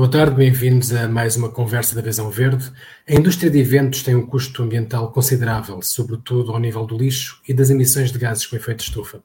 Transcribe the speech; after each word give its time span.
Boa 0.00 0.10
tarde, 0.10 0.34
bem-vindos 0.34 0.94
a 0.94 1.06
mais 1.06 1.36
uma 1.36 1.50
conversa 1.50 1.94
da 1.94 2.00
Visão 2.00 2.30
Verde. 2.30 2.72
A 3.06 3.12
indústria 3.12 3.50
de 3.50 3.58
eventos 3.58 4.02
tem 4.02 4.14
um 4.14 4.24
custo 4.24 4.62
ambiental 4.62 5.12
considerável, 5.12 5.82
sobretudo 5.82 6.52
ao 6.52 6.58
nível 6.58 6.86
do 6.86 6.96
lixo 6.96 7.38
e 7.46 7.52
das 7.52 7.68
emissões 7.68 8.10
de 8.10 8.18
gases 8.18 8.46
com 8.46 8.56
efeito 8.56 8.78
de 8.78 8.84
estufa. 8.84 9.22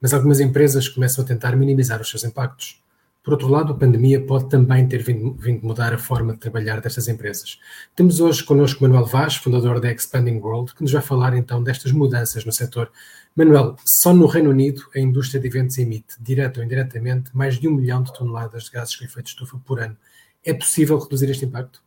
Mas 0.00 0.14
algumas 0.14 0.38
empresas 0.38 0.88
começam 0.88 1.24
a 1.24 1.26
tentar 1.26 1.56
minimizar 1.56 2.00
os 2.00 2.08
seus 2.08 2.22
impactos. 2.22 2.80
Por 3.26 3.32
outro 3.32 3.48
lado, 3.48 3.72
a 3.72 3.76
pandemia 3.76 4.24
pode 4.24 4.48
também 4.48 4.86
ter 4.86 5.02
vindo, 5.02 5.34
vindo 5.34 5.66
mudar 5.66 5.92
a 5.92 5.98
forma 5.98 6.34
de 6.34 6.38
trabalhar 6.38 6.80
destas 6.80 7.08
empresas. 7.08 7.58
Temos 7.96 8.20
hoje 8.20 8.44
connosco 8.44 8.84
Manuel 8.84 9.04
Vaz, 9.04 9.34
fundador 9.34 9.80
da 9.80 9.90
Expanding 9.90 10.38
World, 10.38 10.72
que 10.72 10.80
nos 10.80 10.92
vai 10.92 11.02
falar 11.02 11.36
então 11.36 11.60
destas 11.60 11.90
mudanças 11.90 12.44
no 12.44 12.52
setor. 12.52 12.88
Manuel, 13.34 13.74
só 13.84 14.14
no 14.14 14.26
Reino 14.26 14.50
Unido 14.50 14.80
a 14.94 15.00
indústria 15.00 15.40
de 15.40 15.48
eventos 15.48 15.76
emite, 15.76 16.14
direto 16.20 16.58
ou 16.58 16.64
indiretamente, 16.64 17.36
mais 17.36 17.58
de 17.58 17.66
um 17.66 17.72
milhão 17.72 18.00
de 18.00 18.12
toneladas 18.12 18.66
de 18.66 18.70
gases 18.70 18.94
com 18.94 19.04
efeito 19.04 19.26
de 19.26 19.32
estufa 19.32 19.58
por 19.64 19.80
ano. 19.80 19.96
É 20.44 20.54
possível 20.54 20.96
reduzir 20.96 21.28
este 21.28 21.46
impacto? 21.46 21.82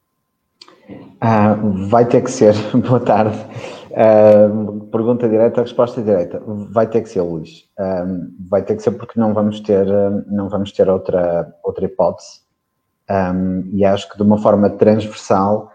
Ah, 1.21 1.53
vai 1.89 2.05
ter 2.05 2.21
que 2.21 2.31
ser. 2.31 2.53
Boa 2.75 2.99
tarde. 2.99 3.38
Uh, 3.91 4.85
pergunta 4.91 5.27
direta, 5.27 5.61
resposta 5.61 6.02
direta. 6.02 6.41
Vai 6.45 6.88
ter 6.88 7.02
que 7.02 7.09
ser, 7.09 7.21
Luís. 7.21 7.66
Uh, 7.80 8.31
vai 8.49 8.61
ter 8.61 8.75
que 8.75 8.84
ser 8.84 8.91
porque 8.91 9.20
não 9.20 9.34
vamos 9.34 9.59
ter, 9.59 9.88
uh, 9.88 10.23
não 10.27 10.49
vamos 10.49 10.71
ter 10.71 10.89
outra, 10.89 11.53
outra 11.63 11.85
hipótese. 11.85 12.41
Um, 13.09 13.67
e 13.73 13.83
acho 13.83 14.07
que 14.09 14.17
de 14.17 14.23
uma 14.23 14.38
forma 14.38 14.70
transversal, 14.70 15.71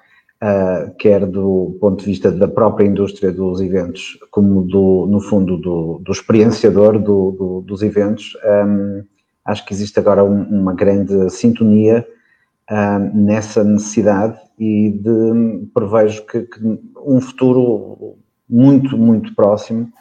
quer 0.98 1.24
do 1.24 1.76
ponto 1.80 2.00
de 2.00 2.04
vista 2.04 2.30
da 2.30 2.46
própria 2.46 2.84
indústria 2.84 3.32
dos 3.32 3.62
eventos, 3.62 4.18
como 4.30 4.62
do, 4.62 5.06
no 5.06 5.18
fundo 5.18 5.56
do, 5.56 6.00
do 6.04 6.12
experienciador 6.12 6.98
do, 6.98 7.30
do, 7.32 7.60
dos 7.62 7.82
eventos, 7.82 8.36
um, 8.66 9.02
acho 9.44 9.64
que 9.64 9.72
existe 9.72 9.98
agora 9.98 10.22
um, 10.22 10.42
uma 10.42 10.74
grande 10.74 11.30
sintonia 11.30 12.06
nessa 13.12 13.62
necessidade 13.62 14.38
e 14.58 14.90
de, 14.90 15.66
prevejo 15.74 16.24
que, 16.26 16.42
que, 16.42 16.60
um 17.04 17.20
futuro 17.20 18.16
muito, 18.48 18.96
muito 18.96 19.34
próximo 19.34 19.92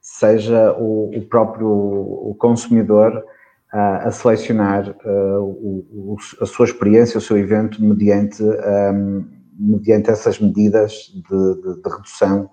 seja 0.00 0.72
o, 0.72 1.10
o 1.16 1.22
próprio 1.22 1.68
o 1.68 2.34
consumidor 2.38 3.24
uh, 3.72 4.06
a 4.06 4.10
selecionar 4.10 4.90
uh, 5.04 5.42
o, 5.42 6.16
a 6.40 6.46
sua 6.46 6.66
experiência, 6.66 7.18
o 7.18 7.20
seu 7.20 7.38
evento 7.38 7.82
mediante, 7.82 8.42
um, 8.42 9.24
mediante 9.58 10.10
essas 10.10 10.38
medidas 10.40 10.92
de, 11.14 11.22
de, 11.22 11.82
de 11.82 11.88
redução 11.88 12.50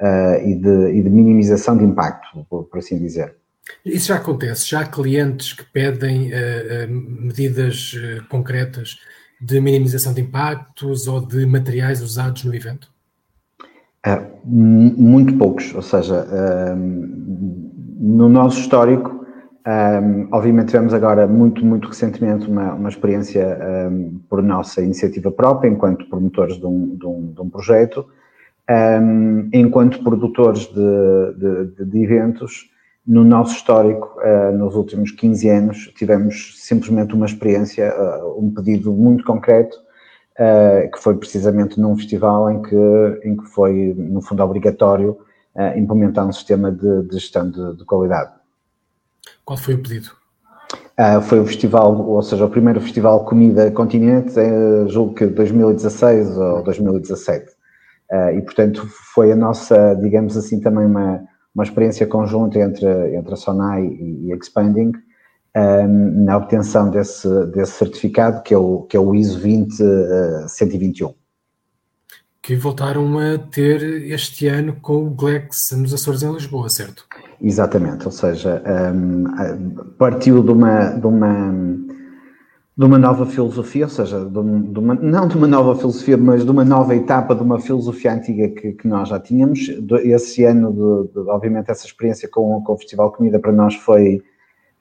uh, 0.00 0.46
e, 0.46 0.54
de, 0.54 0.90
e 0.92 1.02
de 1.02 1.10
minimização 1.10 1.76
de 1.76 1.84
impacto, 1.84 2.46
por, 2.48 2.64
por 2.64 2.78
assim 2.78 2.98
dizer. 2.98 3.36
Isso 3.84 4.08
já 4.08 4.16
acontece, 4.16 4.68
já 4.68 4.80
há 4.80 4.86
clientes 4.86 5.52
que 5.52 5.64
pedem 5.64 6.30
medidas 6.88 7.94
concretas 8.28 8.98
de 9.40 9.60
minimização 9.60 10.14
de 10.14 10.22
impactos 10.22 11.06
ou 11.06 11.20
de 11.20 11.44
materiais 11.46 12.02
usados 12.02 12.44
no 12.44 12.54
evento? 12.54 12.90
Uh, 14.06 14.24
muito 14.44 15.36
poucos, 15.36 15.74
ou 15.74 15.82
seja, 15.82 16.24
uh, 16.24 16.76
no 16.76 18.28
nosso 18.28 18.60
histórico, 18.60 19.26
um, 19.66 20.28
obviamente 20.30 20.68
tivemos 20.68 20.94
agora 20.94 21.26
muito, 21.26 21.64
muito 21.66 21.88
recentemente 21.88 22.48
uma, 22.48 22.74
uma 22.74 22.88
experiência 22.88 23.58
um, 23.90 24.20
por 24.28 24.40
nossa 24.42 24.80
iniciativa 24.80 25.30
própria, 25.32 25.68
enquanto 25.68 26.08
promotores 26.08 26.56
de 26.56 26.66
um, 26.66 26.96
de 26.96 27.04
um, 27.04 27.32
de 27.32 27.40
um 27.40 27.50
projeto, 27.50 28.06
enquanto 29.52 30.02
produtores 30.02 30.66
de, 30.66 31.74
de, 31.76 31.84
de 31.84 32.02
eventos, 32.02 32.68
no 33.06 33.22
nosso 33.22 33.54
histórico, 33.54 34.18
uh, 34.18 34.56
nos 34.58 34.74
últimos 34.74 35.12
15 35.12 35.48
anos, 35.48 35.92
tivemos 35.96 36.54
simplesmente 36.56 37.14
uma 37.14 37.26
experiência, 37.26 37.94
uh, 37.94 38.44
um 38.44 38.52
pedido 38.52 38.92
muito 38.92 39.22
concreto, 39.24 39.76
uh, 39.76 40.90
que 40.90 41.00
foi 41.00 41.16
precisamente 41.16 41.78
num 41.78 41.96
festival 41.96 42.50
em 42.50 42.62
que, 42.62 43.20
em 43.22 43.36
que 43.36 43.44
foi, 43.44 43.94
no 43.96 44.20
fundo, 44.20 44.42
obrigatório 44.42 45.18
implementar 45.74 46.26
um 46.26 46.32
sistema 46.32 46.70
de, 46.70 47.04
de 47.04 47.14
gestão 47.14 47.50
de, 47.50 47.78
de, 47.78 47.84
qualidade. 47.86 48.30
Qual 49.42 49.56
foi 49.56 49.72
o 49.72 49.82
pedido? 49.82 50.10
foi 51.22 51.40
o 51.40 51.46
festival, 51.46 51.98
ou 52.06 52.22
seja, 52.22 52.44
o 52.44 52.50
primeiro 52.50 52.78
festival 52.78 53.24
Comida 53.24 53.70
Continente, 53.70 54.34
julgo 54.88 55.14
que 55.14 55.24
2016 55.24 56.36
ou 56.36 56.62
2017. 56.62 57.46
e, 58.34 58.42
portanto, 58.42 58.86
foi 59.14 59.32
a 59.32 59.36
nossa, 59.36 59.94
digamos 59.94 60.36
assim, 60.36 60.60
também 60.60 60.84
uma 60.84 61.26
uma 61.56 61.64
experiência 61.64 62.06
conjunta 62.06 62.58
entre, 62.58 62.86
entre 63.16 63.32
a 63.32 63.36
Sonai 63.36 63.86
e, 63.86 64.26
e 64.26 64.32
Expanding 64.32 64.92
um, 65.56 66.24
na 66.24 66.36
obtenção 66.36 66.90
desse, 66.90 67.26
desse 67.46 67.72
certificado, 67.72 68.42
que 68.42 68.52
é 68.52 68.58
o, 68.58 68.82
que 68.82 68.94
é 68.94 69.00
o 69.00 69.14
ISO 69.14 69.40
20121. 69.40 71.14
Que 72.42 72.54
voltaram 72.54 73.18
a 73.18 73.38
ter 73.38 73.82
este 74.12 74.46
ano 74.48 74.76
com 74.82 75.06
o 75.06 75.10
Glex 75.10 75.72
nos 75.72 75.94
Açores 75.94 76.22
em 76.22 76.30
Lisboa, 76.30 76.68
certo? 76.68 77.06
Exatamente, 77.40 78.04
ou 78.04 78.12
seja, 78.12 78.62
um, 78.94 79.24
partiu 79.98 80.42
de 80.42 80.50
uma, 80.50 80.90
de 80.90 81.06
uma 81.06 81.52
de 82.76 82.84
uma 82.84 82.98
nova 82.98 83.24
filosofia, 83.24 83.84
ou 83.86 83.90
seja, 83.90 84.22
de 84.22 84.38
uma, 84.38 84.94
não 84.94 85.26
de 85.26 85.34
uma 85.34 85.46
nova 85.46 85.74
filosofia, 85.76 86.16
mas 86.16 86.44
de 86.44 86.50
uma 86.50 86.64
nova 86.64 86.94
etapa 86.94 87.34
de 87.34 87.42
uma 87.42 87.58
filosofia 87.58 88.12
antiga 88.12 88.48
que, 88.48 88.72
que 88.72 88.86
nós 88.86 89.08
já 89.08 89.18
tínhamos. 89.18 89.70
Esse 90.04 90.44
ano, 90.44 90.70
de, 90.72 91.12
de, 91.14 91.30
obviamente, 91.30 91.70
essa 91.70 91.86
experiência 91.86 92.28
com, 92.28 92.62
com, 92.62 92.74
o 92.74 92.76
Festival 92.76 93.10
Comida 93.12 93.38
para 93.38 93.50
nós 93.50 93.74
foi, 93.76 94.22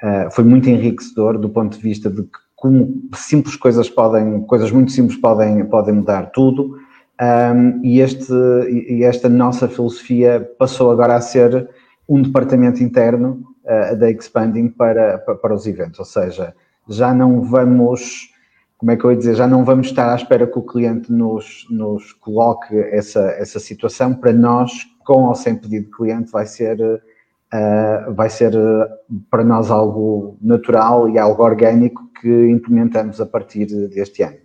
uh, 0.03 0.29
foi 0.29 0.43
muito 0.43 0.69
enriquecedor 0.69 1.37
do 1.37 1.49
ponto 1.49 1.77
de 1.77 1.81
vista 1.81 2.09
de 2.09 2.27
como 2.53 3.01
simples 3.13 3.55
coisas 3.55 3.89
podem, 3.89 4.41
coisas 4.41 4.71
muito 4.71 4.91
simples 4.91 5.17
podem, 5.17 5.63
podem 5.65 5.95
mudar 5.95 6.31
tudo. 6.31 6.77
Um, 7.21 7.81
e, 7.81 8.01
este, 8.01 8.33
e 8.69 9.03
esta 9.05 9.29
nossa 9.29 9.69
filosofia 9.69 10.51
passou 10.59 10.91
agora 10.91 11.15
a 11.15 11.21
ser 11.21 11.69
um 12.09 12.21
departamento 12.21 12.83
interno 12.83 13.41
uh, 13.63 13.95
da 13.95 14.11
Expanding 14.11 14.67
para, 14.67 15.17
para, 15.19 15.35
para 15.35 15.53
os 15.53 15.65
eventos, 15.65 15.99
ou 15.99 16.05
seja, 16.05 16.53
já 16.89 17.13
não 17.13 17.41
vamos, 17.43 18.29
como 18.77 18.91
é 18.91 18.97
que 18.97 19.03
eu 19.03 19.11
ia 19.11 19.17
dizer, 19.17 19.35
já 19.35 19.47
não 19.47 19.63
vamos 19.63 19.87
estar 19.87 20.11
à 20.11 20.15
espera 20.15 20.47
que 20.47 20.57
o 20.57 20.63
cliente 20.63 21.11
nos, 21.11 21.65
nos 21.69 22.13
coloque 22.13 22.75
essa, 22.75 23.21
essa 23.31 23.59
situação. 23.59 24.13
Para 24.13 24.33
nós, 24.33 24.71
com 25.05 25.23
ou 25.25 25.35
sem 25.35 25.55
pedido 25.55 25.85
de 25.85 25.91
cliente, 25.91 26.31
vai 26.31 26.45
ser, 26.45 26.79
uh, 26.81 28.13
vai 28.13 28.29
ser 28.29 28.55
uh, 28.55 28.87
para 29.29 29.43
nós 29.43 29.71
algo 29.71 30.37
natural 30.41 31.09
e 31.09 31.17
algo 31.17 31.43
orgânico 31.43 32.09
que 32.19 32.47
implementamos 32.47 33.19
a 33.19 33.25
partir 33.25 33.65
deste 33.89 34.23
ano. 34.23 34.37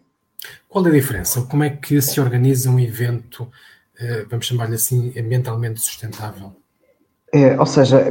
Qual 0.69 0.87
é 0.87 0.89
a 0.89 0.93
diferença? 0.93 1.43
Como 1.43 1.65
é 1.65 1.71
que 1.71 2.01
se 2.01 2.21
organiza 2.21 2.71
um 2.71 2.79
evento, 2.79 3.43
uh, 3.45 4.29
vamos 4.29 4.47
chamar-lhe 4.47 4.75
assim, 4.75 5.13
ambientalmente 5.19 5.81
sustentável? 5.81 6.60
É, 7.33 7.59
ou 7.59 7.67
seja, 7.67 8.07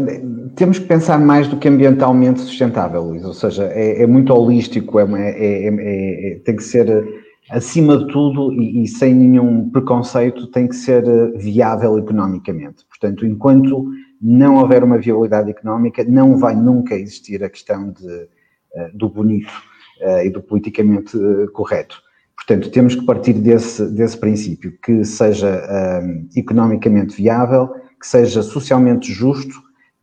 temos 0.56 0.80
que 0.80 0.86
pensar 0.86 1.20
mais 1.20 1.48
do 1.48 1.58
que 1.58 1.68
ambientalmente 1.68 2.40
sustentável, 2.40 3.04
Luís. 3.04 3.24
Ou 3.26 3.34
seja, 3.34 3.66
é, 3.66 4.04
é 4.04 4.08
muito 4.08 4.34
holístico, 4.34 5.00
é, 5.00 5.04
é, 5.04 5.68
é, 5.68 6.32
é 6.32 6.40
tem 6.40 6.56
que 6.56 6.64
ser, 6.64 7.06
acima 7.50 7.98
de 7.98 8.08
tudo, 8.08 8.54
e, 8.54 8.84
e, 8.84 8.88
sem 8.88 9.14
nenhum 9.14 9.70
preconceito, 9.70 10.48
tem 10.48 10.68
que 10.68 10.76
ser 10.76 11.04
viável 11.38 11.98
economicamente. 12.00 12.86
Portanto, 12.88 13.26
enquanto 13.26 13.88
não 14.22 14.56
houver 14.58 14.84
uma 14.84 14.98
viabilidade 14.98 15.50
económica, 15.50 16.04
não 16.04 16.38
vai 16.38 16.56
nunca 16.56 16.96
existir 16.96 17.44
a 17.44 17.50
questão 17.50 17.92
de, 17.92 18.28
do 18.94 19.10
bonito 19.10 19.52
e 20.24 20.30
do 20.30 20.42
politicamente 20.42 21.18
correto. 21.54 22.02
Portanto, 22.36 22.72
temos 22.72 22.96
que 22.96 23.06
partir 23.06 23.34
desse, 23.34 23.86
desse 23.92 24.18
princípio, 24.18 24.74
que 24.82 25.06
seja 25.06 26.02
um, 26.04 26.28
economicamente 26.36 27.16
viável 27.16 27.70
que 28.00 28.08
seja 28.08 28.42
socialmente 28.42 29.12
justo 29.12 29.58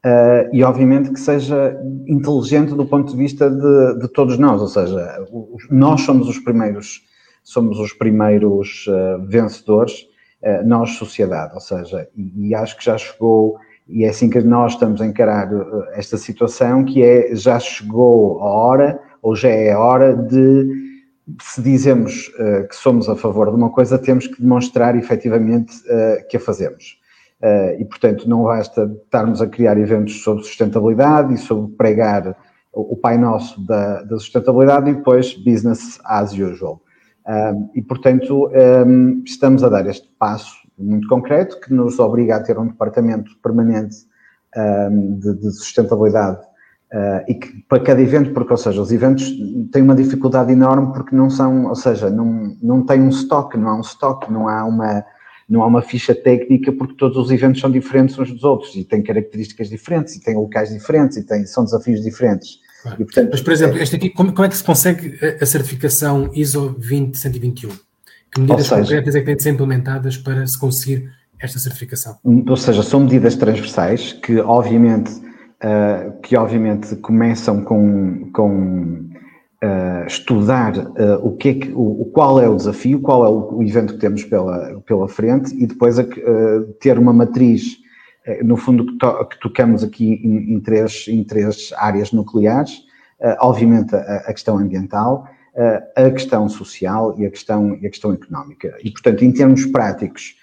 uh, 0.04 0.48
e, 0.52 0.62
obviamente, 0.62 1.10
que 1.10 1.20
seja 1.20 1.76
inteligente 2.06 2.74
do 2.74 2.86
ponto 2.86 3.12
de 3.12 3.16
vista 3.18 3.50
de, 3.50 4.00
de 4.00 4.08
todos 4.08 4.38
nós. 4.38 4.60
Ou 4.60 4.68
seja, 4.68 5.26
nós 5.70 6.02
somos 6.02 6.28
os 6.28 6.38
primeiros, 6.38 7.02
somos 7.42 7.78
os 7.78 7.92
primeiros 7.92 8.86
uh, 8.86 9.26
vencedores, 9.26 10.02
uh, 10.42 10.66
nós, 10.66 10.90
sociedade. 10.90 11.54
Ou 11.54 11.60
seja, 11.60 12.08
e, 12.16 12.48
e, 12.48 12.54
acho 12.54 12.76
que 12.76 12.84
já 12.84 12.98
chegou, 12.98 13.56
e 13.88 14.04
é 14.04 14.08
assim 14.08 14.28
que 14.28 14.40
nós 14.40 14.72
estamos 14.72 15.00
a 15.00 15.06
encarar 15.06 15.48
esta 15.92 16.16
situação, 16.16 16.84
que 16.84 17.02
é 17.02 17.34
já 17.34 17.58
chegou 17.58 18.40
a 18.40 18.46
hora, 18.46 19.00
ou 19.22 19.34
já 19.34 19.48
é 19.48 19.72
a 19.72 19.78
hora 19.78 20.14
de 20.14 20.86
se 21.42 21.60
dizemos 21.60 22.28
uh, 22.38 22.68
que 22.68 22.76
somos 22.76 23.08
a 23.08 23.16
favor 23.16 23.50
de 23.50 23.56
uma 23.56 23.70
coisa, 23.70 23.98
temos 23.98 24.26
que 24.26 24.40
demonstrar 24.40 24.96
efetivamente 24.96 25.74
uh, 25.86 26.26
que 26.28 26.36
a 26.36 26.40
fazemos. 26.40 26.98
Uh, 27.42 27.80
e, 27.80 27.84
portanto, 27.84 28.28
não 28.28 28.44
basta 28.44 28.90
estarmos 29.04 29.42
a 29.42 29.46
criar 29.46 29.78
eventos 29.78 30.22
sobre 30.22 30.42
sustentabilidade 30.42 31.34
e 31.34 31.36
sobre 31.36 31.70
pregar 31.76 32.34
o, 32.72 32.96
Pai 32.96 33.18
Nosso 33.18 33.60
da, 33.66 34.02
da, 34.02 34.18
sustentabilidade 34.18 34.90
e 34.90 34.94
depois 34.94 35.34
business 35.34 35.98
as 36.04 36.32
usual. 36.32 36.80
Um, 37.26 37.70
e, 37.74 37.82
portanto, 37.82 38.48
um, 38.86 39.22
estamos 39.24 39.64
a 39.64 39.68
dar 39.68 39.86
este 39.86 40.08
passo 40.18 40.56
muito 40.78 41.08
concreto 41.08 41.58
que 41.60 41.72
nos 41.72 41.98
obriga 41.98 42.36
a 42.36 42.42
ter 42.42 42.58
um 42.58 42.68
departamento 42.68 43.30
permanente 43.42 43.96
um, 44.56 45.18
de, 45.18 45.34
de, 45.34 45.50
sustentabilidade 45.52 46.40
Uh, 46.86 47.18
e 47.26 47.34
que 47.34 47.64
para 47.68 47.82
cada 47.82 48.00
evento, 48.00 48.32
porque, 48.32 48.52
ou 48.52 48.56
seja, 48.56 48.80
os 48.80 48.92
eventos 48.92 49.28
têm 49.72 49.82
uma 49.82 49.94
dificuldade 49.94 50.52
enorme 50.52 50.92
porque 50.92 51.16
não 51.16 51.28
são, 51.28 51.66
ou 51.66 51.74
seja, 51.74 52.08
não, 52.08 52.56
não 52.62 52.86
tem 52.86 53.02
um 53.02 53.08
estoque, 53.08 53.58
não 53.58 53.68
há 53.68 53.76
um 53.76 53.80
estoque, 53.80 54.32
não 54.32 54.48
há 54.48 54.64
uma, 54.64 55.04
não 55.48 55.62
há 55.62 55.66
uma 55.66 55.82
ficha 55.82 56.14
técnica 56.14 56.72
porque 56.72 56.94
todos 56.94 57.16
os 57.16 57.30
eventos 57.30 57.60
são 57.60 57.70
diferentes 57.70 58.18
uns 58.18 58.32
dos 58.32 58.42
outros 58.44 58.74
e 58.74 58.84
têm 58.84 59.02
características 59.02 59.68
diferentes 59.68 60.16
e 60.16 60.20
têm 60.20 60.34
locais 60.34 60.70
diferentes 60.70 61.16
e 61.16 61.22
têm, 61.22 61.46
são 61.46 61.64
desafios 61.64 62.02
diferentes. 62.02 62.58
Claro. 62.82 63.02
E, 63.02 63.04
portanto, 63.04 63.28
Mas, 63.32 63.40
por 63.40 63.52
exemplo, 63.52 63.78
este 63.78 63.96
aqui, 63.96 64.10
como, 64.10 64.32
como, 64.32 64.46
é 64.46 64.48
que 64.48 64.56
se 64.56 64.64
consegue 64.64 65.18
a 65.40 65.46
certificação 65.46 66.30
ISO 66.34 66.74
20121? 66.78 67.70
Que 68.30 68.40
medidas 68.40 68.66
seja, 68.66 68.80
concretas 68.80 69.14
é 69.14 69.20
que 69.20 69.26
têm 69.26 69.36
de 69.36 69.42
ser 69.42 69.50
implementadas 69.50 70.16
para 70.16 70.46
se 70.46 70.58
conseguir 70.58 71.10
esta 71.40 71.58
certificação? 71.58 72.18
Ou 72.24 72.56
seja, 72.56 72.82
são 72.82 73.00
medidas 73.00 73.36
transversais 73.36 74.12
que, 74.12 74.38
obviamente, 74.40 75.10
uh, 75.10 76.20
que 76.22 76.36
obviamente 76.36 76.96
começam 76.96 77.62
com, 77.62 78.30
com 78.32 79.08
uh, 79.66 80.06
estudar 80.06 80.76
uh, 80.76 81.26
o 81.26 81.36
que 81.36 81.48
é 81.48 81.54
que, 81.54 81.72
o, 81.74 82.08
qual 82.12 82.40
é 82.40 82.48
o 82.48 82.54
desafio, 82.54 83.00
qual 83.00 83.24
é 83.24 83.28
o, 83.28 83.58
o 83.58 83.62
evento 83.62 83.94
que 83.94 84.00
temos 84.00 84.24
pela, 84.24 84.80
pela 84.86 85.08
frente 85.08 85.54
e 85.54 85.66
depois 85.66 85.96
ter 86.80 86.98
uma 86.98 87.12
matriz, 87.12 87.78
no 88.42 88.56
fundo, 88.56 88.86
que, 88.86 88.98
to, 88.98 89.24
que, 89.26 89.40
tocamos 89.40 89.84
aqui 89.84 90.14
em, 90.22 90.54
em, 90.54 90.60
três, 90.60 91.06
em 91.08 91.22
três 91.22 91.72
áreas 91.76 92.12
nucleares, 92.12 92.82
obviamente 93.40 93.94
a, 93.94 93.98
a, 93.98 94.32
questão 94.32 94.58
ambiental, 94.58 95.26
a 95.96 96.10
questão 96.10 96.48
social 96.48 97.14
e 97.18 97.24
a 97.24 97.30
questão, 97.30 97.78
e 97.80 97.86
a 97.86 97.90
questão 97.90 98.12
económica. 98.12 98.76
E, 98.82 98.90
portanto, 98.90 99.24
em 99.24 99.32
termos 99.32 99.64
práticos, 99.66 100.34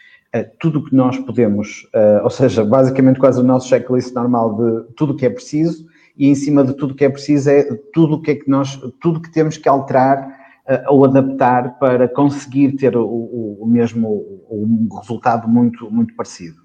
tudo 0.60 0.80
o 0.80 0.86
que 0.86 0.96
nós 0.96 1.18
podemos, 1.20 1.84
uh, 1.94 2.24
ou 2.24 2.30
seja, 2.30 2.64
basicamente 2.66 3.20
quase 3.20 3.40
o 3.40 3.44
nosso 3.44 3.68
checklist 3.68 4.14
normal 4.14 4.56
de 4.56 4.94
tudo 4.96 5.14
o 5.14 5.16
que 5.16 5.26
é 5.26 5.30
preciso 5.30 5.86
e 6.18 6.28
em 6.28 6.36
cima 6.36 6.64
de 6.64 6.74
tudo 6.76 6.92
o 6.92 6.96
que 6.96 7.06
é 7.06 7.10
preciso 7.10 7.50
é 7.50 7.64
tudo 7.94 8.16
o 8.16 8.22
que 8.22 8.32
é 8.32 8.36
que 8.36 8.50
nós, 8.50 8.80
tudo 9.02 9.22
que 9.22 9.32
temos 9.32 9.58
que 9.58 9.68
alterar 9.68 10.28
uh, 10.68 10.94
ou 10.94 11.06
adaptar 11.06 11.78
para 11.80 12.08
conseguir 12.08 12.74
ter 12.74 12.96
o, 12.96 13.06
o, 13.06 13.58
o 13.62 13.68
mesmo, 13.68 14.08
um 14.50 14.88
resultado 15.00 15.48
muito, 15.48 15.90
muito 15.92 16.16
parecido. 16.16 16.58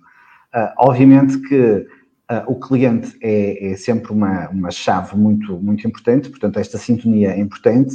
Uh, 0.55 0.73
obviamente 0.79 1.39
que 1.49 1.87
o 2.47 2.57
cliente 2.57 3.17
é, 3.23 3.71
é, 3.71 3.77
sempre 3.77 4.13
uma, 4.13 4.51
uma 4.51 4.71
chave 4.71 5.17
muito, 5.17 5.59
muito 5.61 5.89
importante, 5.89 6.29
portanto 6.29 6.59
esta 6.59 6.77
sintonia 6.77 7.31
é 7.31 7.41
importante, 7.41 7.95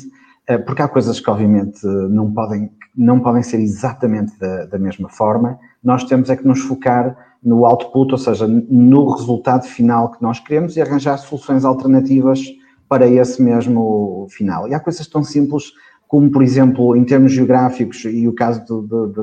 porque 0.66 0.82
há 0.82 0.88
coisas 0.88 1.20
que 1.20 1.30
obviamente 1.30 1.86
não 1.86 2.32
podem, 2.32 2.72
não 2.96 3.20
podem 3.20 3.44
ser 3.44 3.60
exatamente 3.60 4.38
da, 4.38 4.66
da, 4.66 4.78
mesma 4.78 5.10
forma, 5.10 5.58
nós 5.84 6.04
temos 6.04 6.30
é 6.30 6.36
que 6.36 6.46
nos 6.46 6.62
focar 6.62 7.16
no 7.42 7.66
output, 7.66 8.12
ou 8.12 8.18
seja, 8.18 8.48
no 8.48 9.10
resultado 9.12 9.66
final 9.66 10.12
que 10.12 10.22
nós 10.22 10.40
queremos 10.40 10.76
e 10.76 10.82
arranjar 10.82 11.18
soluções 11.18 11.66
alternativas 11.66 12.42
para 12.88 13.08
esse 13.08 13.42
mesmo 13.42 14.28
final. 14.30 14.68
E 14.68 14.74
há 14.74 14.80
coisas 14.80 15.08
tão 15.08 15.24
simples 15.24 15.74
como, 16.08 16.30
por 16.30 16.44
exemplo, 16.44 16.96
em 16.96 17.04
termos 17.04 17.32
geográficos, 17.32 18.06
e 18.06 18.28
o 18.28 18.34
caso 18.34 18.62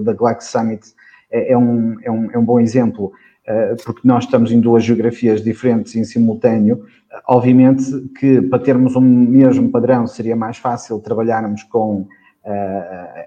da 0.02 0.12
Glax 0.12 0.46
Summit 0.46 0.82
é, 1.30 1.52
é, 1.52 1.56
um, 1.56 1.96
é, 2.02 2.10
um, 2.10 2.30
é 2.32 2.38
um 2.38 2.44
bom 2.44 2.58
exemplo, 2.58 3.12
eh, 3.12 3.29
porque 3.84 4.00
nós 4.04 4.24
estamos 4.24 4.52
em 4.52 4.60
duas 4.60 4.84
geografias 4.84 5.42
diferentes 5.42 5.96
em 5.96 6.04
simultâneo. 6.04 6.84
Obviamente 7.26 7.82
que 8.18 8.40
para 8.42 8.58
termos 8.58 8.94
um 8.94 9.00
mesmo 9.00 9.70
padrão 9.70 10.06
seria 10.06 10.36
mais 10.36 10.56
fácil 10.58 10.98
trabalharmos 11.00 11.62
com 11.64 12.06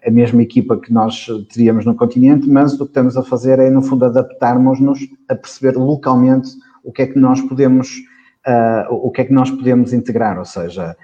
a 0.06 0.10
mesma 0.10 0.42
equipa 0.42 0.80
que 0.80 0.92
nós 0.92 1.28
teríamos 1.54 1.86
no 1.86 1.96
continente, 1.96 2.50
mas 2.50 2.74
o 2.74 2.80
que 2.80 2.84
estamos 2.86 3.16
a 3.16 3.24
fazer 3.24 3.60
é, 3.60 3.70
no 3.70 3.82
fundo, 3.82 4.06
adaptarmos-nos 4.06 5.00
a 5.30 5.36
perceber 5.36 5.78
localmente 5.78 6.50
o 6.84 6.92
que 6.92 7.04
é 7.04 7.08
que 7.08 7.18
nós 7.18 7.40
podemos, 7.42 8.00
uh, 8.46 8.94
o 8.94 9.12
que 9.12 9.22
é 9.22 9.26
que 9.26 9.34
nós 9.34 9.50
podemos 9.50 9.94
integrar, 9.94 10.38
ou 10.38 10.46
seja, 10.46 10.96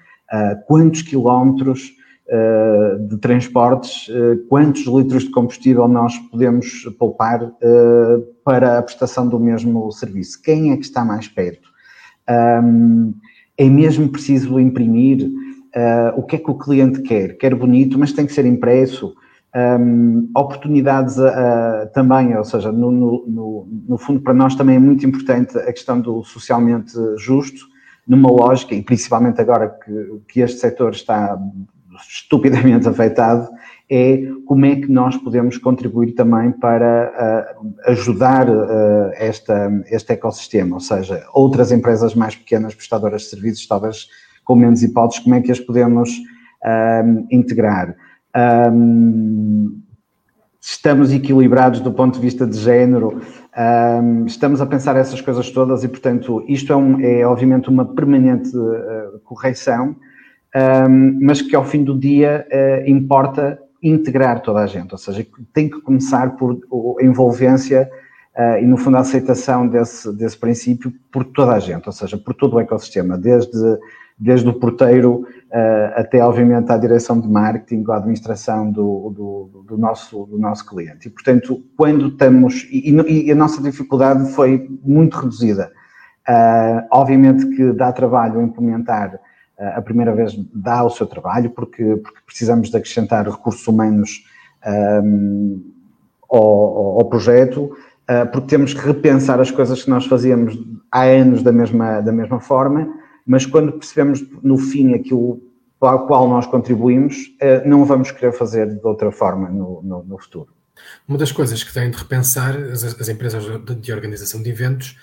quantos 0.68 1.02
quilómetros 1.02 1.98
de 3.08 3.18
transportes, 3.18 4.08
quantos 4.48 4.86
litros 4.86 5.24
de 5.24 5.32
combustível 5.32 5.88
nós 5.88 6.16
podemos 6.32 6.84
poupar 7.00 7.52
para 8.50 8.80
a 8.80 8.82
prestação 8.82 9.28
do 9.28 9.40
mesmo 9.40 9.92
serviço, 9.92 10.42
quem 10.42 10.72
é 10.72 10.76
que 10.76 10.84
está 10.84 11.06
mais 11.06 11.28
perto. 11.28 11.70
Um, 12.64 13.14
é 13.56 13.70
mesmo 13.70 14.10
preciso 14.10 14.60
imprimir 14.60 15.30
Uh, 15.76 16.20
o 16.20 16.24
que 16.24 16.36
é 16.36 16.40
que 16.40 16.50
o 16.50 16.58
cliente 16.58 17.02
quer? 17.02 17.38
Quer 17.38 17.54
bonito, 17.54 17.98
mas 18.00 18.12
tem 18.12 18.26
que 18.26 18.34
ser 18.34 18.46
impresso. 18.46 19.14
Um, 19.56 20.30
oportunidades 20.36 21.18
uh, 21.18 21.92
também, 21.94 22.36
ou 22.36 22.44
seja, 22.44 22.72
no, 22.72 22.92
no, 22.92 23.68
no, 23.88 23.98
fundo, 23.98 24.22
para 24.22 24.34
nós 24.34 24.56
também 24.56 24.78
é 24.78 24.80
muito 24.80 25.06
importante 25.06 25.58
a 25.58 25.72
questão 25.72 26.02
do 26.02 26.24
socialmente 26.24 26.94
justo, 27.18 27.68
numa 28.08 28.32
lógica, 28.32 28.74
e 28.74 28.82
principalmente 28.82 29.40
agora 29.40 29.70
que, 29.70 30.22
que 30.28 30.40
este 30.42 30.60
setor 30.60 30.92
está 30.92 31.38
estupidamente 32.08 32.88
afetado, 32.90 33.48
é 33.90 34.22
como 34.46 34.66
é 34.66 34.76
que 34.76 34.92
nós 34.92 35.18
podemos 35.18 35.58
contribuir 35.58 36.14
também 36.14 36.52
para 36.52 37.56
uh, 37.58 37.90
ajudar 37.90 38.48
uh, 38.48 39.12
esta, 39.16 39.84
este 39.88 40.14
ecossistema, 40.14 40.76
ou 40.76 40.80
seja, 40.80 41.26
outras 41.34 41.72
empresas 41.72 42.14
mais 42.14 42.36
pequenas 42.36 42.76
prestadoras 42.76 43.24
de 43.24 43.30
serviços 43.30 43.68
talvez 43.68 44.08
com 44.46 44.56
menos 44.56 44.84
hipóteses, 44.84 45.24
como 45.24 45.36
é 45.36 45.42
que 45.42 45.52
as 45.52 45.60
podemos 45.60 46.10
um, 47.06 47.28
integrar. 47.32 47.96
Um, 48.72 49.82
estamos 50.62 51.12
equilibrados 51.12 51.80
do 51.80 51.92
ponto 51.92 52.16
de 52.16 52.22
vista 52.22 52.46
de 52.46 52.58
género, 52.58 53.22
um, 54.04 54.26
estamos 54.26 54.62
a 54.62 54.66
pensar 54.66 54.96
essas 54.96 55.22
coisas 55.22 55.50
todas 55.52 55.84
e, 55.84 55.88
portanto, 55.88 56.44
isto 56.48 56.74
é, 56.74 56.76
um, 56.76 57.00
é 57.00 57.26
obviamente 57.26 57.70
uma 57.70 57.86
permanente 57.86 58.50
uh, 58.56 59.20
correção, 59.24 59.96
mas 61.22 61.44
que 61.44 61.56
ao 61.56 61.64
fim 61.64 61.84
do 61.84 61.98
dia 61.98 62.48
uh, 62.52 62.90
importa 62.90 63.60
integrar 63.82 64.42
toda 64.42 64.60
a 64.60 64.68
gente, 64.68 64.92
ou 64.92 64.98
seja, 64.98 65.26
tem 65.54 65.70
que 65.70 65.82
começar 65.82 66.36
por 66.36 66.60
a 67.00 67.04
envolvência 67.04 67.90
uh, 68.36 68.62
e, 68.62 68.66
no 68.66 68.78
fundo, 68.78 68.98
a 68.98 69.02
aceitação 69.02 69.68
desse, 69.68 70.12
desse 70.14 70.38
princípio 70.38 70.94
por 71.12 71.24
toda 71.24 71.54
a 71.54 71.60
gente, 71.60 71.88
ou 71.88 71.94
seja, 71.94 72.18
por 72.18 72.34
todo 72.34 72.56
o 72.56 72.60
ecossistema, 72.60 73.18
desde 73.18 73.80
desde 74.20 74.50
o 74.50 74.54
porteiro 74.54 75.22
uh, 75.22 75.94
até, 75.96 76.22
obviamente, 76.22 76.70
à 76.70 76.78
direção 76.78 77.22
de 77.22 77.28
marketing, 77.28 77.86
à 77.90 77.96
administração 77.96 78.70
do, 78.70 79.10
do, 79.16 79.64
do, 79.66 79.78
nosso, 79.78 80.26
do 80.26 80.38
nosso 80.38 80.66
cliente. 80.66 81.08
E, 81.08 81.10
portanto, 81.10 81.64
quando 81.78 82.08
estamos. 82.08 82.68
E, 82.70 82.92
e 82.92 83.32
a 83.32 83.36
nossa 83.36 83.62
dificuldade 83.62 84.30
foi 84.34 84.68
muito 84.84 85.18
reduzida. 85.18 85.72
Uh, 86.28 86.86
obviamente 86.92 87.48
que 87.56 87.72
dá 87.72 87.92
trabalho 87.92 88.42
implementar 88.42 89.20
a 89.60 89.82
primeira 89.82 90.14
vez, 90.14 90.34
dá 90.54 90.84
o 90.84 90.90
seu 90.90 91.06
trabalho, 91.06 91.50
porque, 91.50 91.84
porque 91.98 92.20
precisamos 92.26 92.70
de 92.70 92.78
acrescentar 92.78 93.28
recursos 93.30 93.68
humanos 93.68 94.24
um, 95.04 95.62
ao, 96.30 97.00
ao, 97.00 97.06
projeto, 97.06 97.76
porque 98.32 98.48
temos 98.48 98.74
que 98.74 98.80
repensar 98.80 99.40
as 99.40 99.52
coisas 99.52 99.84
que 99.84 99.90
nós 99.90 100.06
fazíamos 100.06 100.58
há 100.92 101.04
anos 101.04 101.44
da 101.44 101.52
mesma, 101.52 102.02
da 102.02 102.12
mesma 102.12 102.40
forma 102.40 102.88
mas 103.30 103.46
quando 103.46 103.74
percebemos 103.74 104.26
no 104.42 104.58
fim 104.58 104.96
aquilo 104.96 105.40
para 105.80 105.98
o 105.98 106.08
qual 106.08 106.28
nós 106.28 106.48
contribuímos, 106.48 107.16
eh, 107.40 107.64
não 107.64 107.86
vamos 107.86 108.10
querer 108.10 108.34
fazer 108.34 108.68
de 108.68 108.84
outra 108.84 109.12
forma 109.12 109.48
no, 109.50 109.84
no, 109.84 110.04
no 110.04 110.18
futuro. 110.18 110.50
Uma 111.08 111.16
das 111.16 111.32
coisas 111.32 111.64
que 111.64 111.72
têm 111.72 111.92
de 111.92 111.98
repensar 111.98 112.58
as, 112.58 112.84
as 112.84 113.08
empresas 113.08 113.44
de 113.80 113.94
organização 113.94 114.42
de 114.42 114.50
eventos 114.50 114.98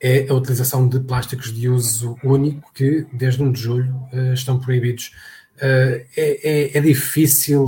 é 0.00 0.26
a 0.28 0.34
utilização 0.34 0.88
de 0.88 1.00
plásticos 1.00 1.52
de 1.52 1.68
uso 1.68 2.16
único 2.22 2.72
que, 2.72 3.06
desde 3.12 3.42
1 3.42 3.52
de 3.52 3.60
julho, 3.60 3.94
eh, 4.12 4.32
estão 4.32 4.58
proibidos. 4.58 5.12
Eh, 5.60 6.06
é, 6.16 6.50
é, 6.50 6.78
é 6.78 6.80
difícil 6.80 7.66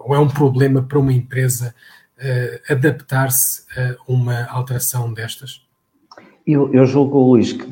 ou 0.00 0.14
é 0.14 0.18
um 0.18 0.28
problema 0.28 0.82
para 0.82 0.98
uma 0.98 1.12
empresa 1.12 1.74
adaptar-se 2.68 3.62
a 3.76 3.96
uma 4.10 4.44
alteração 4.46 5.12
destas? 5.12 5.68
Eu, 6.48 6.72
eu 6.72 6.86
julgo, 6.86 7.18
Luís, 7.20 7.52
que 7.52 7.62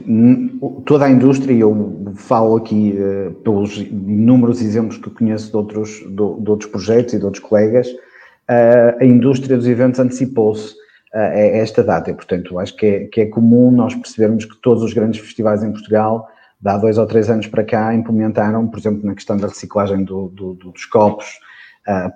toda 0.85 1.07
a 1.07 1.11
indústria, 1.11 1.51
e 1.51 1.61
eu 1.61 2.13
falo 2.15 2.57
aqui 2.57 2.95
uh, 2.99 3.33
pelos 3.37 3.79
inúmeros 3.79 4.61
exemplos 4.61 4.99
que 4.99 5.09
conheço 5.09 5.51
de 5.51 5.57
outros, 5.57 6.01
de, 6.01 6.15
de 6.15 6.51
outros 6.51 6.71
projetos 6.71 7.15
e 7.15 7.19
de 7.19 7.25
outros 7.25 7.43
colegas, 7.43 7.89
uh, 7.89 9.01
a 9.01 9.05
indústria 9.07 9.57
dos 9.57 9.67
eventos 9.67 9.99
antecipou-se 9.99 10.75
esta 11.15 11.83
data. 11.83 12.11
E, 12.11 12.15
portanto, 12.15 12.59
acho 12.59 12.77
que 12.77 12.87
é, 12.87 13.05
que 13.07 13.21
é 13.23 13.27
comum 13.27 13.71
nós 13.71 13.95
percebermos 13.95 14.45
que 14.45 14.61
todos 14.61 14.83
os 14.83 14.93
grandes 14.93 15.21
festivais 15.21 15.63
em 15.63 15.73
Portugal, 15.73 16.29
de 16.61 16.69
há 16.69 16.77
dois 16.77 16.99
ou 16.99 17.07
três 17.07 17.31
anos 17.31 17.47
para 17.47 17.65
cá, 17.65 17.95
implementaram, 17.95 18.67
por 18.67 18.79
exemplo, 18.79 19.07
na 19.07 19.15
questão 19.15 19.37
da 19.37 19.49
reciclagem 19.49 20.05
do, 20.05 20.29
do, 20.29 20.55
dos 20.55 20.85
copos, 20.85 21.39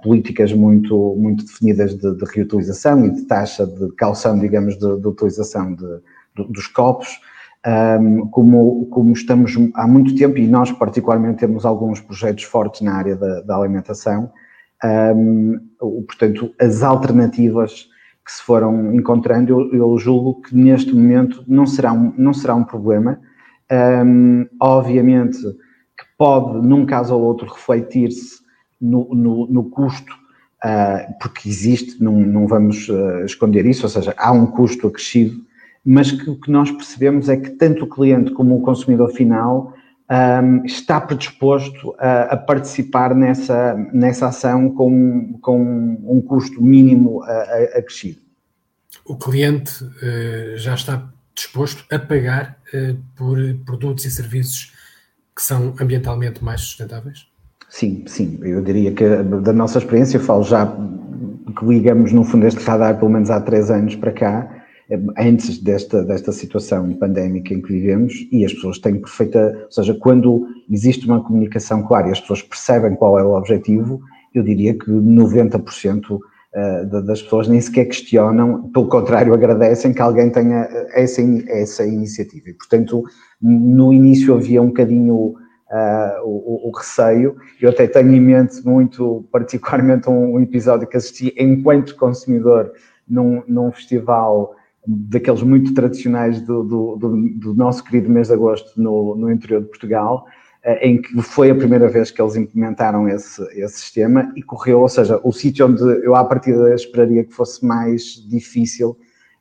políticas 0.02 0.52
muito, 0.52 1.14
muito 1.16 1.44
definidas 1.44 1.94
de, 1.96 2.16
de, 2.16 2.24
reutilização 2.34 3.06
e 3.06 3.10
de 3.10 3.22
taxa 3.22 3.64
de 3.64 3.92
calção, 3.92 4.38
digamos, 4.38 4.76
de, 4.76 5.00
de 5.00 5.06
utilização 5.06 5.74
de 5.74 6.00
dos 6.48 6.66
copos, 6.66 7.20
um, 8.00 8.26
como, 8.28 8.86
como 8.86 9.12
estamos 9.12 9.54
há 9.74 9.86
muito 9.86 10.14
tempo, 10.16 10.38
e 10.38 10.46
nós 10.46 10.72
particularmente 10.72 11.40
temos 11.40 11.66
alguns 11.66 12.00
projetos 12.00 12.44
fortes 12.44 12.80
na 12.80 12.94
área 12.94 13.16
da, 13.16 13.40
da 13.42 13.56
alimentação, 13.56 14.32
um, 15.14 15.58
portanto, 16.06 16.54
as 16.58 16.82
alternativas 16.82 17.88
que 18.30 18.36
se 18.36 18.42
foram 18.44 18.94
encontrando, 18.94 19.50
eu, 19.50 19.74
eu, 19.74 19.98
julgo 19.98 20.40
que 20.40 20.54
neste 20.54 20.94
momento 20.94 21.42
não 21.48 21.66
será 21.66 21.92
um, 21.92 22.14
não 22.16 22.32
será 22.32 22.54
um 22.54 22.62
problema. 22.62 23.18
Um, 24.04 24.46
obviamente 24.60 25.38
que 25.38 26.04
pode, 26.16 26.64
num 26.66 26.86
caso 26.86 27.14
ou 27.14 27.22
outro, 27.22 27.46
refletir-se 27.46 28.38
no, 28.80 29.12
no, 29.12 29.46
no, 29.48 29.64
custo, 29.64 30.12
uh, 30.64 31.12
porque 31.20 31.48
existe, 31.48 32.02
não, 32.02 32.12
não 32.20 32.46
vamos 32.46 32.88
uh, 32.88 33.24
esconder 33.24 33.66
isso, 33.66 33.84
ou 33.84 33.90
seja, 33.90 34.14
há 34.16 34.30
um 34.30 34.46
custo 34.46 34.86
acrescido, 34.86 35.36
mas 35.84 36.12
que 36.12 36.30
o 36.30 36.40
que 36.40 36.50
nós 36.50 36.70
percebemos 36.70 37.28
é 37.28 37.36
que 37.36 37.50
tanto 37.50 37.84
o 37.84 37.88
cliente 37.88 38.30
como 38.32 38.56
o 38.56 38.62
consumidor 38.62 39.10
final 39.10 39.74
um, 40.10 40.64
está 40.64 41.00
predisposto 41.00 41.94
a, 41.98 42.22
a, 42.22 42.36
participar 42.36 43.14
nessa, 43.14 43.74
nessa 43.92 44.26
ação 44.26 44.70
com, 44.70 45.38
com 45.40 45.62
um 46.04 46.20
custo 46.20 46.60
mínimo 46.60 47.22
acrescido. 47.74 48.20
O 49.04 49.16
cliente 49.16 49.84
uh, 49.84 50.56
já 50.56 50.74
está 50.74 51.08
disposto 51.34 51.84
a 51.92 51.98
pagar 51.98 52.58
uh, 52.74 52.96
por 53.14 53.38
produtos 53.64 54.04
e 54.04 54.10
serviços 54.10 54.72
que 55.34 55.42
são 55.42 55.74
ambientalmente 55.80 56.42
mais 56.42 56.60
sustentáveis? 56.60 57.28
Sim, 57.68 58.04
sim. 58.06 58.40
Eu 58.42 58.62
diria 58.62 58.92
que 58.92 59.04
da 59.22 59.52
nossa 59.52 59.78
experiência, 59.78 60.16
eu 60.16 60.22
falo 60.22 60.42
já 60.42 60.66
que 60.66 61.64
ligamos 61.64 62.12
no 62.12 62.24
fundo 62.24 62.46
este 62.46 62.62
radar 62.64 62.98
pelo 62.98 63.10
menos 63.10 63.30
há 63.30 63.40
três 63.40 63.70
anos 63.70 63.94
para 63.94 64.12
cá, 64.12 64.59
antes 65.18 65.58
desta, 65.58 66.02
desta 66.02 66.32
situação 66.32 66.92
pandémica 66.94 67.54
em 67.54 67.60
que 67.60 67.72
vivemos 67.72 68.28
e 68.32 68.44
as 68.44 68.52
pessoas 68.52 68.78
têm 68.78 69.00
perfeita, 69.00 69.62
ou 69.64 69.70
seja, 69.70 69.94
quando 69.94 70.46
existe 70.68 71.06
uma 71.06 71.22
comunicação 71.22 71.82
clara 71.82 72.08
e 72.08 72.12
as 72.12 72.20
pessoas 72.20 72.42
percebem 72.42 72.96
qual 72.96 73.18
é 73.18 73.22
o 73.22 73.34
objetivo, 73.34 74.00
eu 74.34 74.42
diria 74.42 74.74
que 74.74 74.90
90% 74.90 76.18
eh, 76.52 76.84
das 76.84 77.22
pessoas 77.22 77.46
nem 77.46 77.60
sequer 77.60 77.84
questionam, 77.86 78.68
pelo 78.70 78.88
contrário, 78.88 79.32
agradecem 79.32 79.92
que 79.92 80.02
alguém 80.02 80.30
tenha 80.30 80.68
essa, 80.92 81.22
essa 81.48 81.86
iniciativa. 81.86 82.50
E, 82.50 82.54
portanto, 82.54 83.04
no 83.40 83.92
início 83.92 84.34
havia 84.34 84.60
um 84.60 84.66
bocadinho 84.66 85.14
uh, 85.14 86.24
o, 86.24 86.68
o, 86.68 86.76
receio. 86.76 87.36
Eu 87.60 87.70
até 87.70 87.86
tenho 87.86 88.12
em 88.12 88.20
mente 88.20 88.64
muito, 88.64 89.24
particularmente, 89.30 90.10
um, 90.10 90.40
episódio 90.40 90.88
que 90.88 90.96
assisti 90.96 91.32
enquanto 91.38 91.94
consumidor 91.94 92.72
num, 93.08 93.44
num 93.46 93.70
festival 93.70 94.56
daqueles 94.86 95.42
muito 95.42 95.74
tradicionais 95.74 96.40
do, 96.40 96.62
do, 96.64 96.96
do, 96.96 97.28
do, 97.38 97.54
nosso 97.54 97.84
querido 97.84 98.08
mês 98.08 98.28
de 98.28 98.34
agosto 98.34 98.80
no, 98.80 99.14
no 99.14 99.30
interior 99.30 99.60
de 99.60 99.68
Portugal, 99.68 100.24
eh, 100.62 100.88
em 100.88 101.00
que 101.00 101.20
foi 101.22 101.50
a 101.50 101.54
primeira 101.54 101.88
vez 101.88 102.10
que 102.10 102.20
eles 102.20 102.36
implementaram 102.36 103.08
esse, 103.08 103.42
esse 103.58 103.80
sistema 103.80 104.32
e 104.34 104.42
correu, 104.42 104.80
ou 104.80 104.88
seja, 104.88 105.20
o 105.22 105.32
sítio 105.32 105.66
onde 105.66 105.82
eu 106.04 106.14
à 106.14 106.24
partida 106.24 106.74
esperaria 106.74 107.24
que 107.24 107.32
fosse 107.32 107.64
mais 107.64 108.26
difícil, 108.28 108.96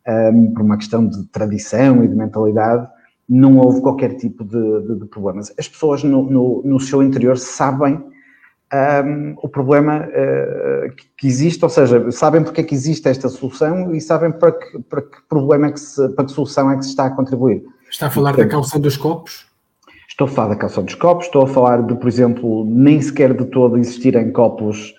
um, 0.08 0.12
ehm, 0.12 0.54
por 0.54 0.62
uma 0.62 0.78
questão 0.78 1.08
de 1.08 1.26
tradição 1.28 2.04
e 2.04 2.08
de 2.08 2.16
mentalidade, 2.16 2.88
não 3.28 3.58
houve 3.58 3.82
qualquer 3.82 4.16
tipo 4.16 4.44
de, 4.44 4.82
de, 4.88 5.00
de 5.00 5.06
problemas. 5.06 5.54
As 5.58 5.68
pessoas 5.68 6.04
no, 6.04 6.24
no, 6.24 6.62
no 6.66 6.80
seu 6.80 7.02
interior 7.04 7.38
sabem 7.38 8.04
um, 8.74 9.36
o 9.42 9.50
problema 9.50 10.08
uh, 10.08 10.96
que 11.18 11.28
existe, 11.28 11.64
ou 11.64 11.70
seja, 11.70 12.12
sabem 12.12 12.44
porque 12.44 12.62
é 12.62 12.64
que 12.64 12.76
existe 12.76 13.08
esta 13.08 13.28
solução 13.30 13.94
e 13.94 14.02
sabem 14.02 14.32
para 14.32 14.52
que, 14.52 14.80
para 14.80 15.02
que 15.02 15.18
problema 15.28 15.68
é 15.68 15.72
que 15.72 15.80
se, 15.80 16.10
para 16.10 16.26
que 16.26 16.32
solução 16.32 16.72
é 16.72 16.78
que 16.78 16.84
se 16.84 16.90
está 16.90 17.06
a 17.06 17.10
contribuir. 17.10 17.64
Está 17.90 18.08
a 18.08 18.10
falar 18.10 18.32
Portanto, 18.32 18.48
da 18.48 18.52
calção 18.52 18.80
dos 18.80 18.98
copos? 18.98 19.48
Estou 20.08 20.28
a 20.28 20.30
falar 20.30 20.50
da 20.50 20.56
calção 20.56 20.84
dos 20.84 20.96
copos, 20.96 21.26
estou 21.26 21.44
a 21.44 21.48
falar 21.48 21.82
de, 21.84 21.96
por 21.96 22.08
exemplo, 22.08 22.66
nem 22.66 23.02
sequer 23.02 23.34
de 23.34 23.46
todo 23.46 23.78
existirem 23.78 24.32
copos 24.32 24.94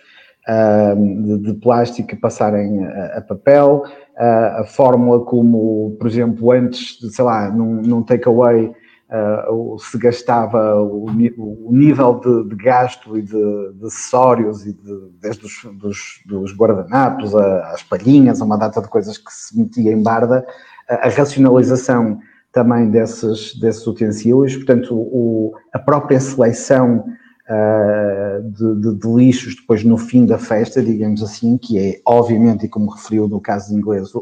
de, 0.96 1.38
de, 1.38 1.54
plástico 1.54 2.16
passarem 2.16 2.84
a, 2.84 3.18
a 3.18 3.20
papel, 3.20 3.84
uh, 4.16 4.60
a 4.60 4.64
fórmula 4.64 5.20
como, 5.20 5.96
por 5.98 6.06
exemplo, 6.06 6.50
antes, 6.50 6.98
de, 6.98 7.14
sei 7.14 7.24
lá, 7.24 7.50
num, 7.50 7.82
num 7.82 8.02
takeaway 8.02 8.72
uh, 9.10 9.78
se 9.78 9.98
gastava 9.98 10.80
o, 10.80 11.06
o 11.06 11.72
nível 11.72 12.20
de, 12.20 12.48
de, 12.48 12.56
gasto 12.56 13.18
e 13.18 13.22
de, 13.22 13.72
de 13.74 13.86
acessórios, 13.86 14.64
e 14.66 14.72
de, 14.72 15.10
desde 15.20 15.44
os 15.44 15.64
dos, 15.74 16.22
dos 16.26 16.56
guardanapos 16.56 17.34
às 17.34 17.82
palhinhas, 17.82 18.40
a 18.40 18.44
uma 18.44 18.56
data 18.56 18.80
de 18.80 18.88
coisas 18.88 19.18
que 19.18 19.32
se 19.32 19.58
metia 19.58 19.92
em 19.92 20.02
barda, 20.02 20.46
a, 20.88 21.06
a 21.06 21.10
racionalização 21.10 22.20
também 22.52 22.90
desses, 22.90 23.58
desses 23.60 23.86
utensílios, 23.86 24.56
portanto, 24.56 24.94
o, 24.94 25.54
a 25.72 25.78
própria 25.78 26.18
seleção 26.18 27.04
uh, 27.48 28.42
de, 28.42 28.80
de, 28.80 28.98
de, 28.98 29.08
lixos 29.08 29.54
depois 29.54 29.84
no 29.84 29.96
fim 29.96 30.26
da 30.26 30.38
festa, 30.38 30.82
digamos 30.82 31.22
assim, 31.22 31.56
que 31.56 31.78
é 31.78 32.00
obviamente, 32.04 32.66
e 32.66 32.68
como 32.68 32.90
referiu 32.90 33.28
no 33.28 33.40
caso 33.40 33.72
inglês, 33.76 34.12
o, 34.14 34.18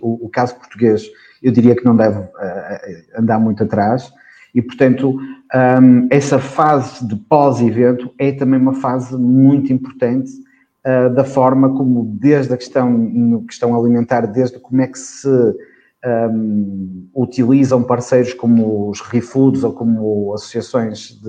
o, 0.00 0.26
o 0.26 0.28
caso 0.30 0.56
português 0.56 1.06
eu 1.42 1.52
diria 1.52 1.76
que 1.76 1.84
não 1.84 1.94
deve 1.94 2.18
uh, 2.18 2.30
andar 3.18 3.38
muito 3.38 3.62
atrás, 3.62 4.10
e, 4.56 4.62
portanto, 4.62 5.20
um, 5.54 6.08
essa 6.10 6.38
fase 6.38 7.06
de 7.06 7.14
pós-evento 7.14 8.10
é 8.18 8.32
também 8.32 8.58
uma 8.58 8.72
fase 8.72 9.14
muito 9.14 9.70
importante 9.70 10.30
uh, 10.86 11.14
da 11.14 11.24
forma 11.24 11.68
como, 11.76 12.16
desde 12.18 12.54
a 12.54 12.56
questão, 12.56 13.44
questão 13.46 13.78
alimentar, 13.78 14.22
desde 14.22 14.58
como 14.58 14.80
é 14.80 14.86
que 14.86 14.98
se 14.98 15.28
um, 15.28 17.06
utilizam 17.14 17.82
parceiros 17.82 18.32
como 18.32 18.88
os 18.88 19.02
ReFoods 19.02 19.62
ou 19.62 19.74
como 19.74 20.32
associações 20.32 21.20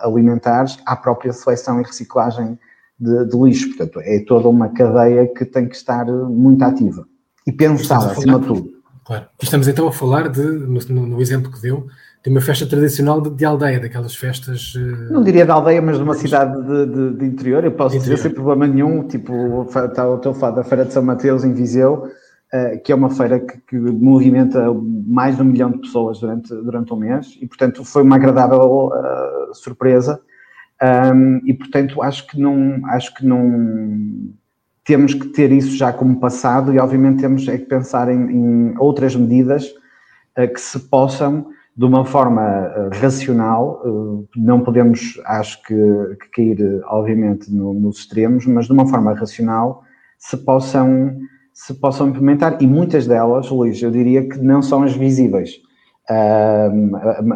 alimentares, 0.00 0.78
à 0.86 0.96
própria 0.96 1.34
seleção 1.34 1.82
e 1.82 1.84
reciclagem 1.84 2.58
de, 2.98 3.26
de, 3.26 3.36
lixo. 3.36 3.68
Portanto, 3.68 4.00
é 4.02 4.20
toda 4.20 4.48
uma 4.48 4.70
cadeia 4.70 5.26
que 5.26 5.44
tem 5.44 5.68
que 5.68 5.76
estar 5.76 6.06
muito 6.06 6.62
ativa 6.62 7.06
e 7.46 7.52
pensada, 7.52 8.12
acima 8.12 8.40
de 8.40 8.46
tudo. 8.46 8.70
Claro. 9.04 9.26
Estamos 9.42 9.68
então 9.68 9.86
a 9.86 9.92
falar 9.92 10.28
de, 10.30 10.40
no, 10.42 11.06
no 11.06 11.20
exemplo 11.20 11.50
que 11.50 11.60
deu, 11.60 11.86
de 12.22 12.28
uma 12.28 12.40
festa 12.40 12.66
tradicional 12.66 13.20
de, 13.20 13.30
de, 13.30 13.44
aldeia, 13.44 13.80
daquelas 13.80 14.14
festas. 14.14 14.74
Uh... 14.74 15.12
Não 15.12 15.22
diria 15.22 15.44
de 15.44 15.50
aldeia, 15.50 15.80
mas 15.80 15.96
de 15.96 16.02
uma 16.02 16.14
cidade 16.14 16.62
de, 16.62 16.86
de, 16.86 17.18
de 17.18 17.24
interior. 17.24 17.64
Eu 17.64 17.72
posso 17.72 17.98
dizer 17.98 18.18
sem 18.18 18.30
problema 18.30 18.66
nenhum. 18.66 19.06
Tipo, 19.08 19.62
está 19.62 20.08
o 20.08 20.18
teu 20.18 20.34
fado 20.34 20.56
da 20.56 20.64
Feira 20.64 20.84
de 20.84 20.92
São 20.92 21.02
Mateus 21.02 21.44
em 21.44 21.54
Viseu, 21.54 22.10
uh, 22.52 22.82
que 22.84 22.92
é 22.92 22.94
uma 22.94 23.08
feira 23.08 23.40
que, 23.40 23.58
que, 23.66 23.76
movimenta 23.76 24.66
mais 25.06 25.36
de 25.36 25.42
um 25.42 25.46
milhão 25.46 25.70
de 25.70 25.78
pessoas 25.78 26.20
durante, 26.20 26.54
durante 26.54 26.92
um 26.92 26.96
mês 26.96 27.38
e, 27.40 27.46
portanto, 27.46 27.84
foi 27.84 28.02
uma 28.02 28.16
agradável 28.16 28.88
uh, 28.88 29.54
surpresa. 29.54 30.20
Um, 30.82 31.40
e, 31.46 31.54
portanto, 31.54 32.02
acho 32.02 32.26
que 32.26 32.38
não. 32.38 32.82
Acho 32.86 33.14
que 33.14 33.24
não 33.24 34.30
temos 34.82 35.14
que 35.14 35.28
ter 35.28 35.52
isso 35.52 35.76
já 35.76 35.92
como 35.92 36.18
passado 36.18 36.72
e, 36.74 36.78
obviamente, 36.78 37.20
temos 37.20 37.46
é 37.48 37.56
que 37.56 37.66
pensar 37.66 38.10
em, 38.10 38.30
em 38.30 38.74
outras 38.78 39.14
medidas 39.14 39.72
que 40.36 40.60
se 40.60 40.78
possam 40.80 41.46
de 41.80 41.86
uma 41.86 42.04
forma 42.04 42.42
eh, 42.42 42.90
racional, 43.00 43.80
eh, 43.82 44.28
não 44.36 44.60
podemos, 44.60 45.18
acho 45.24 45.62
que, 45.62 45.74
que 46.20 46.28
cair, 46.30 46.82
obviamente, 46.84 47.50
no, 47.50 47.72
nos 47.72 48.00
extremos, 48.00 48.44
mas 48.44 48.66
de 48.66 48.72
uma 48.72 48.86
forma 48.86 49.14
racional 49.14 49.82
se 50.18 50.36
possam, 50.36 51.16
se 51.54 51.72
possam 51.72 52.10
implementar, 52.10 52.58
e 52.60 52.66
muitas 52.66 53.06
delas, 53.06 53.48
Luís, 53.48 53.80
eu 53.80 53.90
diria 53.90 54.28
que 54.28 54.38
não 54.38 54.60
são 54.60 54.82
as 54.82 54.94
visíveis. 54.94 55.52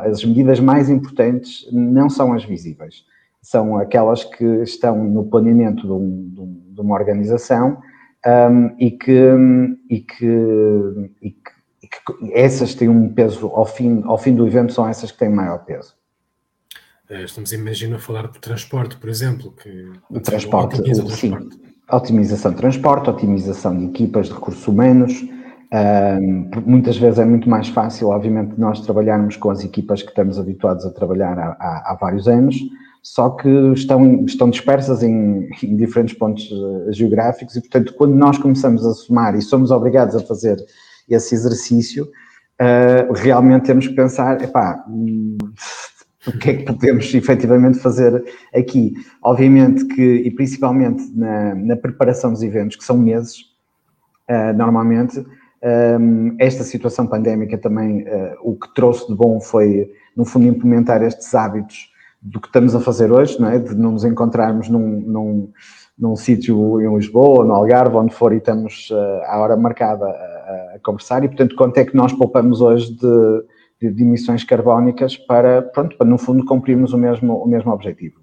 As 0.04 0.22
medidas 0.24 0.60
mais 0.60 0.90
importantes 0.90 1.66
não 1.72 2.10
são 2.10 2.34
as 2.34 2.44
visíveis, 2.44 3.04
são 3.40 3.78
aquelas 3.78 4.24
que 4.24 4.44
estão 4.62 5.04
no 5.04 5.24
planeamento 5.24 5.86
de, 5.86 5.92
um, 5.92 6.64
de 6.74 6.80
uma 6.80 6.94
organização 6.94 7.78
um, 8.26 8.74
e, 8.78 8.90
que, 8.90 9.30
e, 9.88 10.00
que, 10.00 11.10
e 11.22 11.30
que 11.30 11.53
essas 12.32 12.74
têm 12.74 12.88
um 12.88 13.12
peso, 13.12 13.48
ao 13.48 13.66
fim, 13.66 14.02
ao 14.04 14.18
fim 14.18 14.34
do 14.34 14.46
evento, 14.46 14.72
são 14.72 14.86
essas 14.88 15.10
que 15.10 15.18
têm 15.18 15.28
maior 15.28 15.64
peso. 15.64 15.94
Eh, 17.08 17.24
estamos, 17.24 17.52
imagina, 17.52 17.96
a 17.96 17.98
falar 17.98 18.28
de 18.28 18.38
transporte, 18.38 18.96
por 18.96 19.08
exemplo. 19.08 19.52
Que 19.52 19.90
o 20.10 20.20
transporte, 20.20 20.80
o, 20.80 21.10
sim. 21.10 21.30
Transporte. 21.30 21.64
Otimização 21.90 22.50
de 22.50 22.56
transporte, 22.56 23.10
otimização 23.10 23.78
de 23.78 23.84
equipas 23.84 24.28
de 24.28 24.32
recursos 24.32 24.66
humanos. 24.66 25.12
Um, 25.72 26.50
muitas 26.64 26.96
vezes 26.96 27.18
é 27.18 27.24
muito 27.24 27.48
mais 27.48 27.68
fácil, 27.68 28.08
obviamente, 28.08 28.54
nós 28.58 28.80
trabalharmos 28.80 29.36
com 29.36 29.50
as 29.50 29.64
equipas 29.64 30.02
que 30.02 30.08
estamos 30.08 30.38
habituados 30.38 30.86
a 30.86 30.90
trabalhar 30.90 31.36
há, 31.36 31.56
há, 31.58 31.92
há 31.92 31.98
vários 32.00 32.28
anos, 32.28 32.56
só 33.02 33.30
que 33.30 33.48
estão, 33.72 34.24
estão 34.24 34.48
dispersas 34.48 35.02
em, 35.02 35.48
em 35.62 35.76
diferentes 35.76 36.16
pontos 36.16 36.48
uh, 36.50 36.92
geográficos 36.92 37.56
e, 37.56 37.60
portanto, 37.60 37.92
quando 37.94 38.14
nós 38.14 38.38
começamos 38.38 38.86
a 38.86 38.94
somar 38.94 39.34
e 39.34 39.42
somos 39.42 39.70
obrigados 39.70 40.14
a 40.14 40.20
fazer 40.20 40.56
esse 41.08 41.34
exercício, 41.34 42.04
uh, 42.60 43.12
realmente 43.12 43.66
temos 43.66 43.86
que 43.86 43.94
pensar, 43.94 44.42
epá, 44.42 44.84
o 46.26 46.32
que 46.38 46.50
é 46.50 46.54
que 46.54 46.64
podemos 46.64 47.12
efetivamente 47.14 47.78
fazer 47.78 48.24
aqui? 48.54 48.94
Obviamente 49.22 49.84
que, 49.86 50.02
e 50.02 50.30
principalmente 50.30 51.04
na, 51.14 51.54
na 51.54 51.76
preparação 51.76 52.32
dos 52.32 52.42
eventos, 52.42 52.76
que 52.76 52.84
são 52.84 52.96
meses, 52.96 53.40
uh, 54.30 54.56
normalmente, 54.56 55.18
um, 55.98 56.36
eh, 56.38 56.46
esta 56.46 56.62
situação 56.62 57.06
pandémica 57.06 57.56
também, 57.56 58.02
uh, 58.02 58.36
o 58.42 58.54
que 58.54 58.72
trouxe 58.74 59.06
de 59.08 59.14
bom 59.14 59.40
foi, 59.40 59.90
no 60.14 60.24
fundo, 60.24 60.46
implementar 60.46 61.02
estes 61.02 61.34
hábitos 61.34 61.90
do 62.20 62.40
que 62.40 62.46
estamos 62.46 62.74
a 62.74 62.80
fazer 62.80 63.12
hoje, 63.12 63.40
não 63.40 63.48
é? 63.48 63.58
De 63.58 63.74
não 63.74 63.92
nos 63.92 64.04
encontrarmos 64.04 64.68
num, 64.68 65.00
num 65.00 65.52
num 65.98 66.16
sítio 66.16 66.80
em 66.80 66.94
Lisboa, 66.96 67.44
no 67.44 67.54
Algarve, 67.54 67.96
onde 67.96 68.14
for 68.14 68.32
e 68.32 68.38
estamos 68.38 68.90
uh, 68.90 69.22
à 69.26 69.38
hora 69.38 69.56
marcada 69.56 70.06
a, 70.06 70.74
a, 70.74 70.78
conversar 70.82 71.24
e, 71.24 71.28
portanto, 71.28 71.54
quanto 71.54 71.78
é 71.78 71.84
que 71.84 71.96
nós 71.96 72.12
poupamos 72.12 72.60
hoje 72.60 72.92
de, 72.92 73.44
de, 73.80 73.92
de, 73.92 74.02
emissões 74.02 74.42
carbónicas 74.42 75.16
para, 75.16 75.62
pronto, 75.62 75.96
para 75.96 76.06
no 76.06 76.18
fundo 76.18 76.44
cumprirmos 76.44 76.92
o 76.92 76.98
mesmo, 76.98 77.36
o 77.36 77.46
mesmo 77.46 77.72
objetivo. 77.72 78.16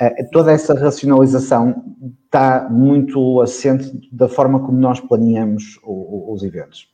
Uh, 0.00 0.30
toda 0.32 0.52
essa 0.52 0.74
racionalização 0.74 1.82
está 2.24 2.68
muito 2.70 3.40
assente 3.40 3.90
da 4.12 4.28
forma 4.28 4.60
como 4.60 4.78
nós 4.78 5.00
planeamos 5.00 5.78
o, 5.82 6.30
o, 6.30 6.34
os 6.34 6.42
eventos. 6.42 6.92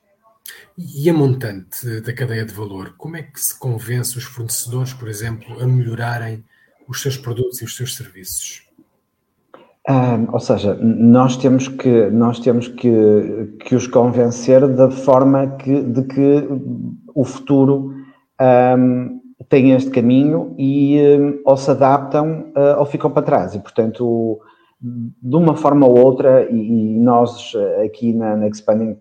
E 0.79 1.11
a 1.11 1.13
montante 1.13 2.01
da 2.01 2.13
cadeia 2.13 2.45
de 2.45 2.55
valor, 2.55 2.95
como 2.97 3.17
é 3.17 3.23
que 3.23 3.41
se 3.41 3.59
convence 3.59 4.17
os 4.17 4.25
fornecedores, 4.25 4.93
por 4.93 5.09
exemplo, 5.09 5.61
a 5.61 5.67
melhorarem 5.67 6.45
os 6.89 7.03
seus 7.03 7.17
produtos 7.17 7.61
e 7.61 7.65
os 7.65 7.77
seus 7.77 7.97
serviços? 7.97 8.70
Ou 10.33 10.41
seja, 10.41 10.75
nós 10.75 11.37
temos 11.37 11.67
que 11.67 12.11
nós 12.11 12.39
temos 12.39 12.69
que, 12.69 13.57
que 13.61 13.75
os 13.75 13.87
convencer 13.87 14.67
da 14.69 14.91
forma 14.91 15.47
que, 15.57 15.83
de 15.83 16.03
que 16.03 16.49
o 17.15 17.25
futuro 17.25 17.95
um, 18.79 19.21
tem 19.49 19.73
este 19.73 19.91
caminho 19.91 20.55
e 20.59 20.99
um, 21.01 21.41
ou 21.45 21.57
se 21.57 21.71
adaptam 21.71 22.53
uh, 22.57 22.79
ou 22.79 22.87
ficam 22.87 23.11
para 23.11 23.23
trás. 23.23 23.55
E, 23.55 23.59
portanto, 23.59 24.39
de 24.81 25.37
uma 25.37 25.57
forma 25.57 25.87
ou 25.87 25.99
outra, 25.99 26.49
e, 26.51 26.95
e 26.95 26.99
nós 26.99 27.53
aqui 27.85 28.13
na, 28.13 28.37
na 28.37 28.49
Expanding 28.49 28.97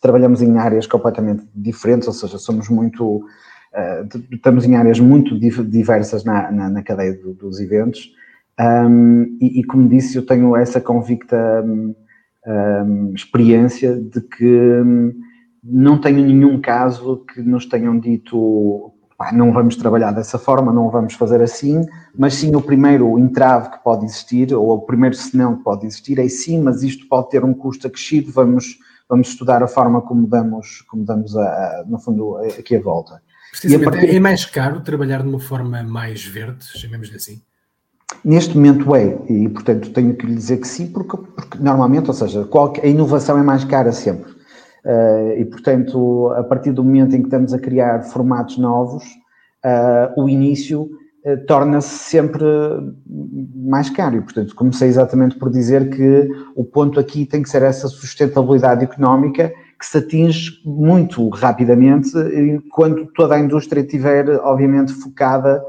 trabalhamos 0.00 0.42
em 0.42 0.58
áreas 0.58 0.86
completamente 0.86 1.44
diferentes, 1.54 2.08
ou 2.08 2.14
seja, 2.14 2.38
somos 2.38 2.68
muito. 2.68 3.18
Uh, 3.18 4.24
estamos 4.30 4.64
em 4.64 4.76
áreas 4.76 5.00
muito 5.00 5.38
diversas 5.38 6.24
na, 6.24 6.50
na, 6.50 6.68
na 6.68 6.82
cadeia 6.82 7.14
do, 7.14 7.32
dos 7.32 7.60
eventos. 7.60 8.10
Um, 8.60 9.38
e, 9.40 9.60
e, 9.60 9.64
como 9.64 9.88
disse, 9.88 10.16
eu 10.16 10.26
tenho 10.26 10.54
essa 10.56 10.80
convicta 10.80 11.36
um, 11.64 13.12
experiência 13.14 13.96
de 13.96 14.20
que 14.20 14.82
não 15.64 16.00
tenho 16.00 16.24
nenhum 16.24 16.60
caso 16.60 17.24
que 17.24 17.40
nos 17.40 17.66
tenham 17.66 17.98
dito 17.98 18.92
não 19.30 19.52
vamos 19.52 19.76
trabalhar 19.76 20.10
dessa 20.10 20.38
forma, 20.38 20.72
não 20.72 20.90
vamos 20.90 21.14
fazer 21.14 21.40
assim, 21.40 21.86
mas 22.18 22.34
sim 22.34 22.56
o 22.56 22.60
primeiro 22.60 23.16
entrave 23.18 23.70
que 23.70 23.84
pode 23.84 24.04
existir, 24.04 24.52
ou 24.52 24.70
o 24.72 24.80
primeiro 24.80 25.14
senão 25.14 25.56
que 25.56 25.62
pode 25.62 25.86
existir, 25.86 26.18
é 26.18 26.28
sim, 26.28 26.60
mas 26.60 26.82
isto 26.82 27.06
pode 27.06 27.30
ter 27.30 27.44
um 27.44 27.54
custo 27.54 27.86
acrescido, 27.86 28.32
vamos, 28.32 28.78
vamos 29.08 29.28
estudar 29.28 29.62
a 29.62 29.68
forma 29.68 30.00
como 30.00 30.26
damos, 30.26 30.80
como 30.88 31.04
damos 31.04 31.36
a, 31.36 31.42
a, 31.42 31.84
no 31.86 32.00
fundo, 32.00 32.38
aqui 32.58 32.74
a 32.74 32.80
volta. 32.80 33.22
Precisamente, 33.50 33.90
partir... 33.90 34.16
é 34.16 34.18
mais 34.18 34.44
caro 34.44 34.80
trabalhar 34.80 35.22
de 35.22 35.28
uma 35.28 35.40
forma 35.40 35.82
mais 35.84 36.24
verde, 36.24 36.64
chamemos-lhe 36.76 37.16
assim? 37.16 37.40
Neste 38.24 38.56
momento 38.56 38.94
é, 38.94 39.18
e 39.28 39.48
portanto 39.48 39.90
tenho 39.90 40.14
que 40.14 40.26
lhe 40.26 40.34
dizer 40.34 40.58
que 40.58 40.68
sim, 40.68 40.86
porque, 40.86 41.16
porque 41.16 41.58
normalmente, 41.58 42.08
ou 42.08 42.14
seja, 42.14 42.48
a 42.82 42.86
inovação 42.86 43.38
é 43.38 43.42
mais 43.42 43.64
cara 43.64 43.90
sempre. 43.90 44.30
Uh, 44.84 45.38
e 45.38 45.44
portanto, 45.44 46.32
a 46.36 46.42
partir 46.42 46.72
do 46.72 46.82
momento 46.82 47.14
em 47.14 47.20
que 47.20 47.28
estamos 47.28 47.52
a 47.54 47.58
criar 47.58 48.02
formatos 48.02 48.58
novos, 48.58 49.04
uh, 49.64 50.20
o 50.20 50.28
início 50.28 50.82
uh, 51.24 51.46
torna-se 51.46 52.10
sempre 52.10 52.44
mais 53.54 53.90
caro. 53.90 54.16
E 54.16 54.20
portanto, 54.20 54.54
comecei 54.54 54.88
exatamente 54.88 55.36
por 55.36 55.50
dizer 55.50 55.90
que 55.90 56.28
o 56.56 56.64
ponto 56.64 56.98
aqui 56.98 57.24
tem 57.24 57.42
que 57.42 57.50
ser 57.50 57.62
essa 57.62 57.86
sustentabilidade 57.86 58.84
económica 58.84 59.52
que 59.78 59.86
se 59.86 59.98
atinge 59.98 60.60
muito 60.64 61.28
rapidamente 61.28 62.10
quando 62.70 63.06
toda 63.16 63.34
a 63.34 63.40
indústria 63.40 63.80
estiver, 63.80 64.28
obviamente, 64.44 64.92
focada 64.92 65.60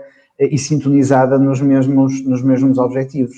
e 0.52 0.58
sintonizada 0.58 1.38
nos 1.38 1.62
mesmos, 1.62 2.26
nos 2.26 2.42
mesmos 2.42 2.78
objetivos. 2.78 3.36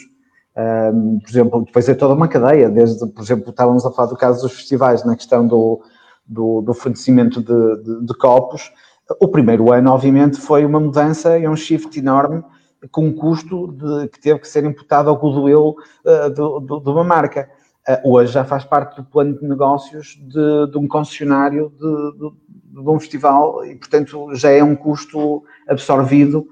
Um, 0.58 1.20
por 1.20 1.30
exemplo, 1.30 1.66
depois 1.66 1.90
é 1.90 1.94
toda 1.94 2.14
uma 2.14 2.30
cadeia, 2.30 2.70
desde, 2.70 3.06
por 3.08 3.22
exemplo, 3.22 3.50
estávamos 3.50 3.86
a 3.86 3.92
falar 3.92 4.08
do 4.08 4.16
caso 4.16 4.42
dos 4.42 4.54
festivais, 4.54 5.04
na 5.04 5.16
questão 5.16 5.46
do, 5.46 5.82
do, 6.26 6.62
do 6.62 6.74
fornecimento 6.74 7.42
de, 7.42 7.84
de, 7.84 8.06
de, 8.06 8.18
copos. 8.18 8.72
O 9.20 9.28
primeiro 9.28 9.72
ano, 9.74 9.92
obviamente, 9.92 10.40
foi 10.40 10.66
uma 10.66 10.80
mudança 10.80 11.38
e 11.38 11.48
um 11.48 11.56
shift 11.58 12.00
enorme, 12.00 12.42
com 12.90 13.08
um 13.08 13.14
custo 13.14 13.74
de, 13.74 14.08
que 14.08 14.20
teve 14.20 14.40
que 14.40 14.48
ser 14.48 14.64
imputado 14.64 15.10
ao 15.10 15.18
goodwill 15.18 15.76
uh, 16.06 16.30
de, 16.30 16.84
de, 16.84 16.90
uma 16.90 17.04
marca. 17.04 17.50
Uh, 17.88 18.14
hoje 18.14 18.32
já 18.32 18.46
faz 18.46 18.64
parte 18.64 18.96
do 18.96 19.04
plano 19.04 19.38
de 19.38 19.46
negócios 19.46 20.18
de, 20.22 20.72
de 20.72 20.78
um 20.78 20.88
concessionário 20.88 21.70
de, 21.78 22.82
de, 22.82 22.90
um 22.90 23.00
festival 23.00 23.66
e, 23.66 23.76
portanto, 23.76 24.34
já 24.36 24.52
é 24.52 24.64
um 24.64 24.76
custo 24.76 25.44
absorvido 25.68 26.48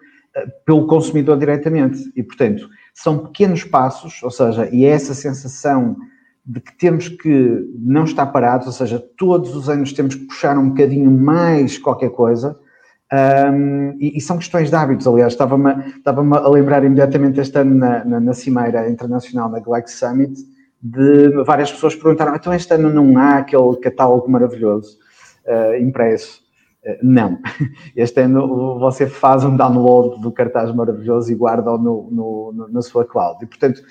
pelo 0.65 0.87
consumidor 0.87 1.37
diretamente. 1.37 2.11
E, 2.15 2.23
portanto, 2.23 2.67
são 2.93 3.19
pequenos 3.19 3.63
passos, 3.63 4.21
ou 4.23 4.31
seja, 4.31 4.69
e 4.71 4.85
é 4.85 4.89
essa 4.89 5.13
sensação 5.13 5.95
de 6.45 6.59
que 6.59 6.77
temos 6.77 7.07
que 7.07 7.69
não 7.79 8.03
estar 8.03 8.25
parados, 8.27 8.67
ou 8.67 8.73
seja, 8.73 9.03
todos 9.17 9.55
os 9.55 9.69
anos 9.69 9.93
temos 9.93 10.15
que 10.15 10.25
puxar 10.25 10.57
um 10.57 10.69
bocadinho 10.69 11.09
mais 11.09 11.77
qualquer 11.77 12.09
coisa. 12.09 12.59
Um, 13.51 13.95
e, 13.99 14.17
e, 14.17 14.21
são 14.21 14.37
questões 14.37 14.69
de 14.69 14.75
hábitos, 14.75 15.05
aliás, 15.05 15.33
estava-me 15.33 15.91
estava 15.95 16.21
a 16.21 16.49
lembrar 16.49 16.83
imediatamente 16.83 17.39
este 17.39 17.59
ano 17.59 17.75
na, 17.75 18.03
na, 18.03 18.19
na 18.19 18.33
Cimeira 18.33 18.89
Internacional 18.89 19.49
da 19.49 19.59
Galaxy 19.59 19.97
Summit, 19.97 20.33
de 20.81 21.29
várias 21.43 21.71
pessoas 21.71 21.95
perguntaram, 21.95 22.35
então 22.35 22.53
este 22.53 22.73
ano 22.73 22.89
não 22.89 23.17
há 23.17 23.37
aquele 23.37 23.77
catálogo 23.77 24.29
maravilhoso 24.29 24.97
uh, 25.45 25.75
impresso? 25.79 26.42
Não. 27.01 27.39
Este 27.95 28.21
ano 28.21 28.79
você 28.79 29.07
faz 29.07 29.43
um 29.43 29.55
download 29.55 30.21
do 30.21 30.31
cartaz 30.31 30.73
maravilhoso 30.73 31.31
e 31.31 31.35
guarda-o 31.35 31.77
no, 31.77 32.09
no, 32.11 32.67
na 32.69 32.81
sua 32.81 33.05
cloud. 33.05 33.43
E, 33.43 33.47
portanto, 33.47 33.81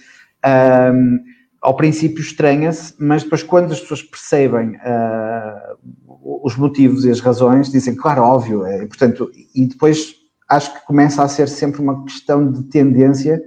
um, 0.95 1.19
ao 1.61 1.77
princípio 1.77 2.21
estranha-se, 2.21 2.95
mas 2.99 3.23
depois, 3.23 3.43
quando 3.43 3.73
as 3.73 3.81
pessoas 3.81 4.03
percebem 4.03 4.77
uh, 4.77 6.41
os 6.45 6.57
motivos 6.57 7.05
e 7.05 7.11
as 7.11 7.21
razões, 7.21 7.71
dizem, 7.71 7.95
claro, 7.95 8.23
óbvio. 8.23 8.65
É, 8.67 8.83
e, 8.83 8.87
portanto, 8.87 9.31
e 9.55 9.67
depois 9.67 10.17
acho 10.49 10.75
que 10.75 10.87
começa 10.87 11.23
a 11.23 11.29
ser 11.29 11.49
sempre 11.49 11.81
uma 11.81 12.05
questão 12.05 12.51
de 12.51 12.65
tendência, 12.65 13.41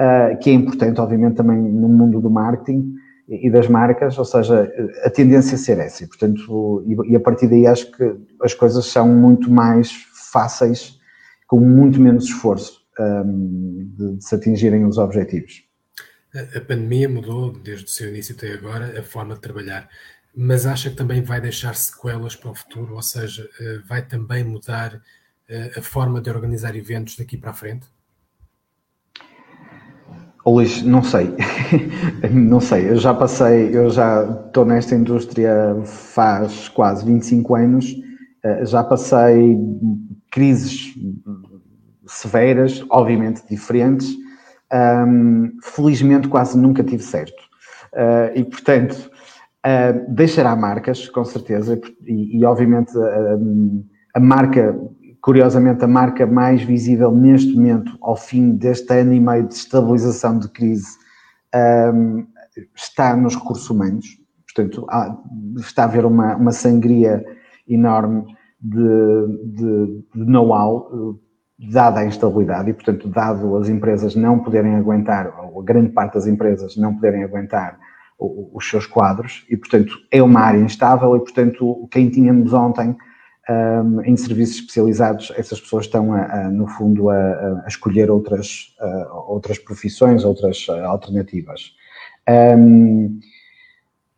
uh, 0.00 0.36
que 0.38 0.50
é 0.50 0.52
importante, 0.52 1.00
obviamente, 1.00 1.36
também 1.36 1.58
no 1.58 1.88
mundo 1.88 2.20
do 2.20 2.28
marketing 2.28 2.92
e 3.28 3.50
das 3.50 3.68
marcas, 3.68 4.18
ou 4.18 4.24
seja, 4.24 4.70
a 5.02 5.10
tendência 5.10 5.54
a 5.54 5.58
ser 5.58 5.78
essa. 5.78 6.04
E, 6.04 6.06
portanto, 6.06 6.84
e 7.06 7.16
a 7.16 7.20
partir 7.20 7.48
daí 7.48 7.66
acho 7.66 7.90
que 7.92 8.16
as 8.42 8.54
coisas 8.54 8.84
são 8.86 9.08
muito 9.08 9.50
mais 9.50 9.92
fáceis, 10.30 10.98
com 11.46 11.58
muito 11.60 12.00
menos 12.00 12.24
esforço 12.24 12.82
um, 12.98 13.90
de, 13.96 14.16
de, 14.16 14.24
se 14.24 14.34
atingirem 14.34 14.84
os 14.84 14.98
objetivos. 14.98 15.64
A, 16.34 16.58
a 16.58 16.60
pandemia 16.60 17.08
mudou, 17.08 17.52
desde 17.52 17.86
o 17.86 17.88
seu 17.88 18.08
início 18.08 18.34
até 18.34 18.52
agora, 18.52 18.98
a 18.98 19.02
forma 19.02 19.34
de 19.34 19.40
trabalhar, 19.40 19.88
mas 20.34 20.66
acha 20.66 20.90
que 20.90 20.96
também 20.96 21.22
vai 21.22 21.40
deixar 21.40 21.74
sequelas 21.76 22.34
para 22.34 22.50
o 22.50 22.54
futuro, 22.54 22.94
ou 22.94 23.02
seja, 23.02 23.48
eh, 23.60 23.78
vai 23.86 24.04
também 24.04 24.42
mudar 24.42 25.00
eh, 25.48 25.70
a 25.76 25.82
forma 25.82 26.20
de 26.20 26.28
organizar 26.28 26.74
eventos 26.74 27.16
daqui 27.16 27.36
para 27.36 27.50
a 27.50 27.54
frente? 27.54 27.86
Luís, 30.46 30.82
não 30.82 31.02
sei, 31.02 31.34
não 32.30 32.60
sei, 32.60 32.90
eu 32.90 32.96
já 32.96 33.14
passei, 33.14 33.74
eu 33.74 33.88
já 33.88 34.24
estou 34.46 34.64
nesta 34.64 34.94
indústria 34.94 35.74
faz 35.84 36.68
quase 36.68 37.04
25 37.06 37.54
anos, 37.54 37.94
eh, 38.42 38.66
já 38.66 38.84
passei 38.84 39.58
crises 40.30 40.94
severas, 42.06 42.84
obviamente 42.90 43.42
diferentes, 43.48 44.14
um, 45.06 45.52
felizmente 45.62 46.28
quase 46.28 46.58
nunca 46.58 46.82
tive 46.82 47.02
certo. 47.02 47.42
Uh, 47.94 48.36
e 48.38 48.44
portanto, 48.44 49.10
uh, 49.64 50.14
deixará 50.14 50.54
marcas, 50.56 51.08
com 51.08 51.24
certeza, 51.24 51.80
e, 52.02 52.38
e 52.38 52.44
obviamente 52.44 52.92
a 54.12 54.20
marca 54.20 54.76
curiosamente, 55.24 55.82
a 55.82 55.88
marca 55.88 56.26
mais 56.26 56.62
visível 56.62 57.10
neste 57.10 57.56
momento, 57.56 57.96
ao 58.02 58.14
fim 58.14 58.56
deste 58.56 58.92
ano 58.92 59.14
e 59.14 59.18
meio 59.18 59.48
de 59.48 59.54
estabilização 59.54 60.38
de 60.38 60.48
crise, 60.50 60.98
um, 61.94 62.26
está 62.76 63.16
nos 63.16 63.34
recursos 63.34 63.70
humanos. 63.70 64.04
Portanto, 64.44 64.86
há, 64.90 65.16
está 65.56 65.84
a 65.84 65.86
haver 65.86 66.04
uma, 66.04 66.36
uma 66.36 66.52
sangria 66.52 67.24
enorme 67.66 68.36
de, 68.60 69.26
de, 69.46 70.04
de 70.14 70.30
know-how, 70.30 71.18
dada 71.72 72.00
a 72.00 72.04
instabilidade, 72.04 72.68
e, 72.68 72.74
portanto, 72.74 73.08
dado 73.08 73.56
as 73.56 73.70
empresas 73.70 74.14
não 74.14 74.40
poderem 74.40 74.76
aguentar, 74.76 75.32
ou 75.42 75.62
a 75.62 75.64
grande 75.64 75.88
parte 75.88 76.14
das 76.14 76.26
empresas 76.26 76.76
não 76.76 76.94
poderem 76.96 77.24
aguentar 77.24 77.78
os 78.18 78.68
seus 78.68 78.86
quadros, 78.86 79.46
e, 79.48 79.56
portanto, 79.56 79.94
é 80.10 80.22
uma 80.22 80.40
área 80.40 80.60
instável, 80.60 81.16
e, 81.16 81.20
portanto, 81.20 81.88
quem 81.90 82.10
tínhamos 82.10 82.52
ontem 82.52 82.94
um, 83.48 84.02
em 84.02 84.16
serviços 84.16 84.56
especializados, 84.56 85.32
essas 85.36 85.60
pessoas 85.60 85.86
estão, 85.86 86.12
a, 86.12 86.24
a, 86.24 86.50
no 86.50 86.66
fundo, 86.66 87.10
a, 87.10 87.62
a 87.64 87.68
escolher 87.68 88.10
outras, 88.10 88.74
outras 89.26 89.58
profissões, 89.58 90.24
outras 90.24 90.66
alternativas. 90.68 91.72
Um, 92.28 93.20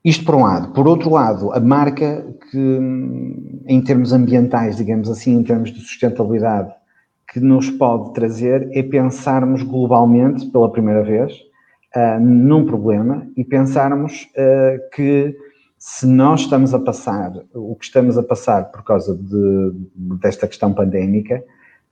isto 0.05 0.25
por 0.25 0.37
um 0.37 0.43
lado. 0.43 0.73
Por 0.73 0.87
outro 0.87 1.11
lado, 1.11 1.53
a 1.53 1.59
marca 1.59 2.25
que, 2.51 2.79
em 3.67 3.83
termos 3.83 4.13
ambientais, 4.13 4.77
digamos 4.77 5.11
assim, 5.11 5.37
em 5.37 5.43
termos 5.43 5.73
de 5.73 5.81
sustentabilidade, 5.81 6.73
que 7.33 7.41
nos 7.41 7.69
pode 7.71 8.15
trazer 8.15 8.69
é 8.73 8.85
pensarmos 8.85 9.65
globalmente, 9.65 10.47
pela 10.47 10.71
primeira 10.71 11.03
vez, 11.03 11.33
uh, 11.97 12.21
num 12.21 12.65
problema 12.65 13.27
e 13.37 13.45
pensarmos 13.45 14.29
uh, 14.37 14.95
que 14.95 15.37
se 15.79 16.07
nós 16.07 16.43
estamos 16.43 16.73
a 16.75 16.79
passar 16.79 17.33
o 17.55 17.75
que 17.77 17.85
estamos 17.85 18.17
a 18.17 18.23
passar 18.23 18.71
por 18.71 18.83
causa 18.83 19.15
de, 19.15 19.73
desta 20.21 20.49
questão 20.49 20.73
pandémica, 20.73 21.43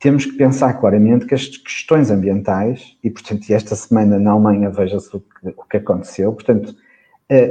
temos 0.01 0.27
que 0.27 0.33
pensar 0.33 0.75
claramente 0.75 1.27
que 1.27 1.35
as 1.35 1.47
questões 1.47 2.11
ambientais, 2.11 2.97
e 3.03 3.11
portanto, 3.11 3.49
esta 3.51 3.75
semana 3.75 4.19
na 4.19 4.33
Alemanha 4.33 4.71
veja-se 4.71 5.15
o 5.17 5.23
o 5.57 5.65
que 5.65 5.77
aconteceu, 5.77 6.33
portanto, 6.33 6.75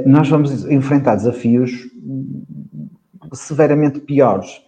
nós 0.06 0.28
vamos 0.28 0.64
enfrentar 0.66 1.16
desafios 1.16 1.72
severamente 3.32 4.00
piores. 4.00 4.62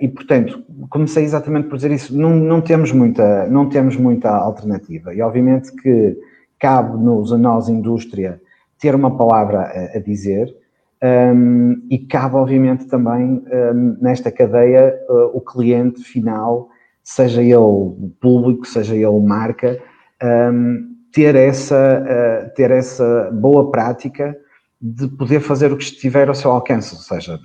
E, 0.00 0.08
portanto, 0.08 0.62
comecei 0.88 1.24
exatamente 1.24 1.68
por 1.68 1.76
dizer 1.76 1.90
isso, 1.90 2.16
não, 2.16 2.36
não, 2.36 2.60
temos 2.60 2.92
muita, 2.92 3.46
não 3.46 3.68
temos 3.68 3.96
muita 3.96 4.30
alternativa. 4.30 5.14
E, 5.14 5.22
obviamente, 5.22 5.72
que 5.72 6.18
cabe-nos 6.58 7.32
a 7.32 7.38
nós, 7.38 7.68
indústria, 7.68 8.40
ter 8.78 8.94
uma 8.94 9.16
palavra 9.16 9.60
a, 9.60 9.96
a 9.96 10.00
dizer 10.00 10.54
um, 11.02 11.86
e 11.90 11.98
cabe, 11.98 12.36
obviamente, 12.36 12.86
também 12.86 13.42
um, 13.52 13.96
nesta 14.00 14.30
cadeia 14.30 14.94
uh, 15.08 15.36
o 15.36 15.40
cliente 15.40 16.02
final, 16.02 16.68
seja 17.02 17.42
ele 17.42 18.12
público, 18.20 18.66
seja 18.66 18.94
ele 18.94 19.20
marca, 19.20 19.80
um, 20.22 20.94
ter, 21.12 21.34
essa, 21.34 22.04
uh, 22.04 22.54
ter 22.54 22.70
essa 22.70 23.30
boa 23.32 23.70
prática 23.70 24.36
de 24.80 25.08
poder 25.08 25.40
fazer 25.40 25.72
o 25.72 25.76
que 25.76 25.84
estiver 25.84 26.28
ao 26.28 26.34
seu 26.34 26.50
alcance. 26.50 26.94
Ou 26.94 27.00
seja, 27.00 27.38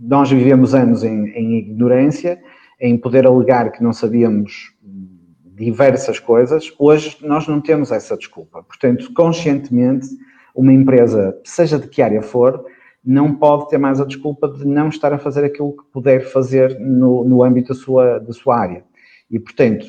nós 0.00 0.30
vivemos 0.30 0.74
anos 0.74 1.02
em, 1.02 1.26
em 1.30 1.58
ignorância, 1.58 2.40
em 2.80 2.96
poder 2.96 3.26
alegar 3.26 3.70
que 3.72 3.82
não 3.82 3.92
sabíamos 3.92 4.72
diversas 5.44 6.18
coisas. 6.18 6.72
Hoje 6.78 7.16
nós 7.22 7.46
não 7.46 7.60
temos 7.60 7.92
essa 7.92 8.16
desculpa. 8.16 8.62
Portanto, 8.62 9.12
conscientemente, 9.14 10.08
uma 10.54 10.72
empresa, 10.72 11.38
seja 11.44 11.78
de 11.78 11.88
que 11.88 12.02
área 12.02 12.22
for, 12.22 12.64
não 13.04 13.34
pode 13.34 13.68
ter 13.68 13.78
mais 13.78 14.00
a 14.00 14.04
desculpa 14.04 14.48
de 14.48 14.64
não 14.64 14.88
estar 14.88 15.12
a 15.12 15.18
fazer 15.18 15.44
aquilo 15.44 15.76
que 15.76 15.84
puder 15.92 16.20
fazer 16.20 16.78
no, 16.78 17.24
no 17.24 17.42
âmbito 17.42 17.74
da 17.74 17.74
sua, 17.74 18.18
da 18.18 18.32
sua 18.32 18.58
área. 18.58 18.84
E, 19.30 19.38
portanto, 19.38 19.86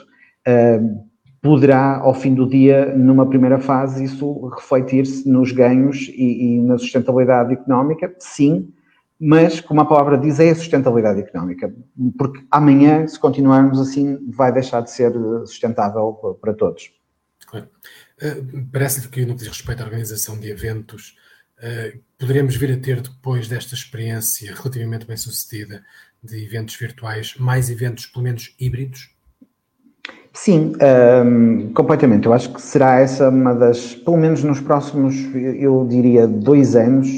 uh, 0.48 1.06
poderá, 1.42 1.98
ao 1.98 2.14
fim 2.14 2.34
do 2.34 2.50
dia, 2.50 2.96
numa 2.96 3.28
primeira 3.28 3.60
fase, 3.60 4.06
isso 4.06 4.48
refletir-se 4.48 5.28
nos 5.30 5.52
ganhos 5.52 6.08
e, 6.08 6.56
e, 6.56 6.62
na 6.62 6.78
sustentabilidade 6.78 7.54
económica, 7.54 8.16
sim, 8.18 8.74
mas, 9.20 9.60
como 9.62 9.82
a 9.82 9.86
palavra 9.86 10.18
diz, 10.18 10.40
é 10.40 10.50
a 10.50 10.56
sustentabilidade 10.56 11.20
económica, 11.20 11.74
porque 12.18 12.44
amanhã, 12.50 13.06
se 13.08 13.20
continuarmos 13.20 13.80
assim, 13.80 14.18
vai 14.30 14.52
deixar 14.52 14.82
de 14.82 14.92
ser 14.92 15.14
sustentável 15.46 16.38
para 16.42 16.54
todos. 16.54 16.92
Claro. 17.46 17.68
Uh, 18.22 18.66
Parece-lhe 18.72 19.08
que, 19.08 19.26
no 19.26 19.34
que 19.34 19.40
diz 19.40 19.48
respeito 19.48 19.82
à 19.82 19.86
organização 19.86 20.40
de 20.40 20.50
eventos, 20.50 21.16
uh, 21.60 22.00
poderemos 22.24 22.56
vir 22.56 22.72
a 22.72 22.78
ter, 22.78 23.02
depois 23.02 23.50
desta 23.50 23.76
experiência 23.76 24.54
relativamente 24.56 25.06
bem 25.06 25.18
sucedida 25.18 25.84
de 26.24 26.42
eventos 26.42 26.74
virtuais, 26.78 27.36
mais 27.38 27.70
eventos, 27.70 28.06
pelo 28.06 28.24
menos 28.24 28.56
híbridos? 28.58 29.10
Sim, 30.32 30.72
um, 31.26 31.74
completamente. 31.74 32.26
Eu 32.26 32.32
acho 32.32 32.54
que 32.54 32.62
será 32.62 33.02
essa 33.02 33.28
uma 33.28 33.54
das, 33.54 33.96
pelo 33.96 34.16
menos 34.16 34.42
nos 34.42 34.62
próximos, 34.62 35.14
eu 35.36 35.86
diria, 35.86 36.26
dois 36.26 36.78
anos 36.78 37.10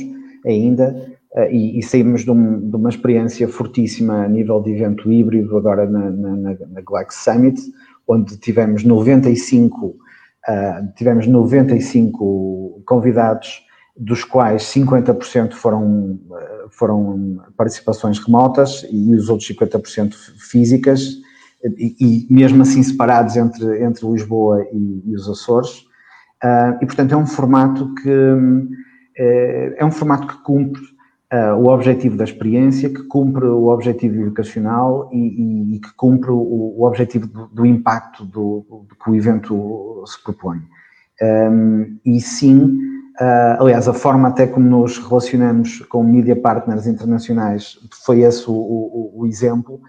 ainda, 0.43 1.15
uh, 1.33 1.51
e, 1.51 1.77
e, 1.77 1.83
saímos 1.83 2.23
de, 2.23 2.31
um, 2.31 2.67
de, 2.67 2.75
uma 2.75 2.89
experiência 2.89 3.47
fortíssima 3.47 4.23
a 4.23 4.27
nível 4.27 4.59
de 4.59 4.71
evento 4.71 5.11
híbrido 5.11 5.55
agora 5.55 5.87
na, 5.87 6.09
na, 6.09 6.57
na 6.67 6.81
Glax 6.83 7.17
Summit, 7.23 7.61
onde 8.07 8.37
tivemos 8.37 8.83
95, 8.83 9.85
uh, 9.85 9.95
tivemos 10.95 11.27
95 11.27 12.81
convidados, 12.87 13.64
dos 13.97 14.23
quais 14.23 14.63
50% 14.63 15.53
foram, 15.53 16.19
foram 16.69 17.41
participações 17.55 18.19
remotas 18.19 18.85
e 18.91 19.15
os 19.15 19.29
outros 19.29 19.49
50% 19.49 20.13
físicas 20.37 21.21
e, 21.63 21.95
e, 21.99 22.33
mesmo 22.33 22.61
assim 22.61 22.83
separados 22.83 23.35
entre, 23.35 23.83
entre 23.83 24.05
Lisboa 24.07 24.65
e, 24.71 25.03
e 25.05 25.15
os 25.15 25.27
Açores. 25.29 25.85
Uh, 26.43 26.77
e, 26.81 26.85
portanto, 26.85 27.13
é 27.13 27.17
um 27.17 27.25
formato 27.25 27.93
que 27.95 28.11
é, 29.17 29.75
é 29.77 29.85
um 29.85 29.91
formato 29.91 30.27
que 30.27 30.43
cumpre 30.43 30.81
uh, 31.33 31.55
o 31.55 31.67
objetivo 31.69 32.17
da 32.17 32.23
experiência, 32.23 32.89
que 32.89 33.03
cumpre 33.03 33.45
o 33.45 33.67
objetivo 33.67 34.21
educacional 34.21 35.09
e, 35.11 35.75
e 35.75 35.79
que 35.79 35.93
cumpre 35.95 36.29
o, 36.31 36.37
o 36.77 36.83
objetivo 36.85 37.27
do, 37.27 37.47
do 37.47 37.65
impacto 37.65 38.25
do, 38.25 38.85
do, 38.89 38.95
que 38.95 39.09
o 39.09 39.15
evento 39.15 40.03
se 40.05 40.21
propõe. 40.23 40.61
Um, 41.21 41.97
e 42.05 42.19
sim, 42.19 42.77
uh, 43.19 43.61
aliás, 43.61 43.87
a 43.87 43.93
forma 43.93 44.29
até 44.29 44.47
como 44.47 44.67
nos 44.67 44.97
relacionamos 44.97 45.79
com 45.89 46.03
media 46.03 46.35
partners 46.35 46.87
internacionais 46.87 47.77
foi 48.05 48.21
esse 48.21 48.49
o, 48.49 48.53
o, 48.53 49.21
o 49.21 49.27
exemplo 49.27 49.81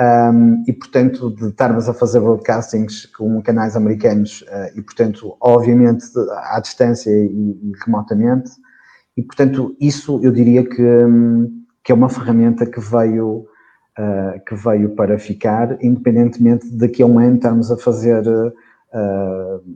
um, 0.00 0.64
e, 0.66 0.72
portanto, 0.72 1.30
de 1.30 1.48
estarmos 1.48 1.88
a 1.88 1.92
fazer 1.92 2.20
broadcastings 2.20 3.04
com 3.06 3.42
canais 3.42 3.76
americanos 3.76 4.42
uh, 4.42 4.78
e, 4.78 4.80
portanto, 4.80 5.36
obviamente 5.40 6.06
à 6.52 6.58
distância 6.58 7.10
e, 7.10 7.26
e, 7.26 7.72
remotamente. 7.84 8.50
E, 9.16 9.22
portanto, 9.22 9.76
isso 9.78 10.18
eu 10.22 10.32
diria 10.32 10.64
que, 10.64 10.82
um, 10.82 11.64
que 11.84 11.92
é 11.92 11.94
uma 11.94 12.08
ferramenta 12.08 12.64
que 12.64 12.80
veio, 12.80 13.46
uh, 13.98 14.40
que 14.46 14.54
veio 14.54 14.90
para 14.94 15.18
ficar, 15.18 15.76
independentemente 15.82 16.70
de 16.70 16.78
daqui 16.78 17.02
a 17.02 17.06
um 17.06 17.18
ano 17.18 17.36
estarmos 17.36 17.70
a 17.70 17.76
fazer 17.76 18.22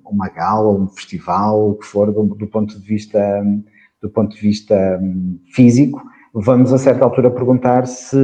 uma 0.05 0.29
gala, 0.29 0.71
um 0.71 0.89
festival, 0.89 1.71
o 1.71 1.75
que 1.77 1.87
for, 1.87 2.13
do, 2.13 2.25
do 2.35 2.47
ponto 2.47 2.79
de 2.79 2.87
vista, 2.87 3.43
do 4.03 4.11
ponto 4.11 4.35
de 4.35 4.41
vista 4.41 4.75
um, 5.01 5.39
físico 5.53 6.03
vamos 6.35 6.73
a 6.73 6.79
certa 6.79 7.05
altura 7.05 7.31
perguntar 7.31 7.87
se 7.87 8.17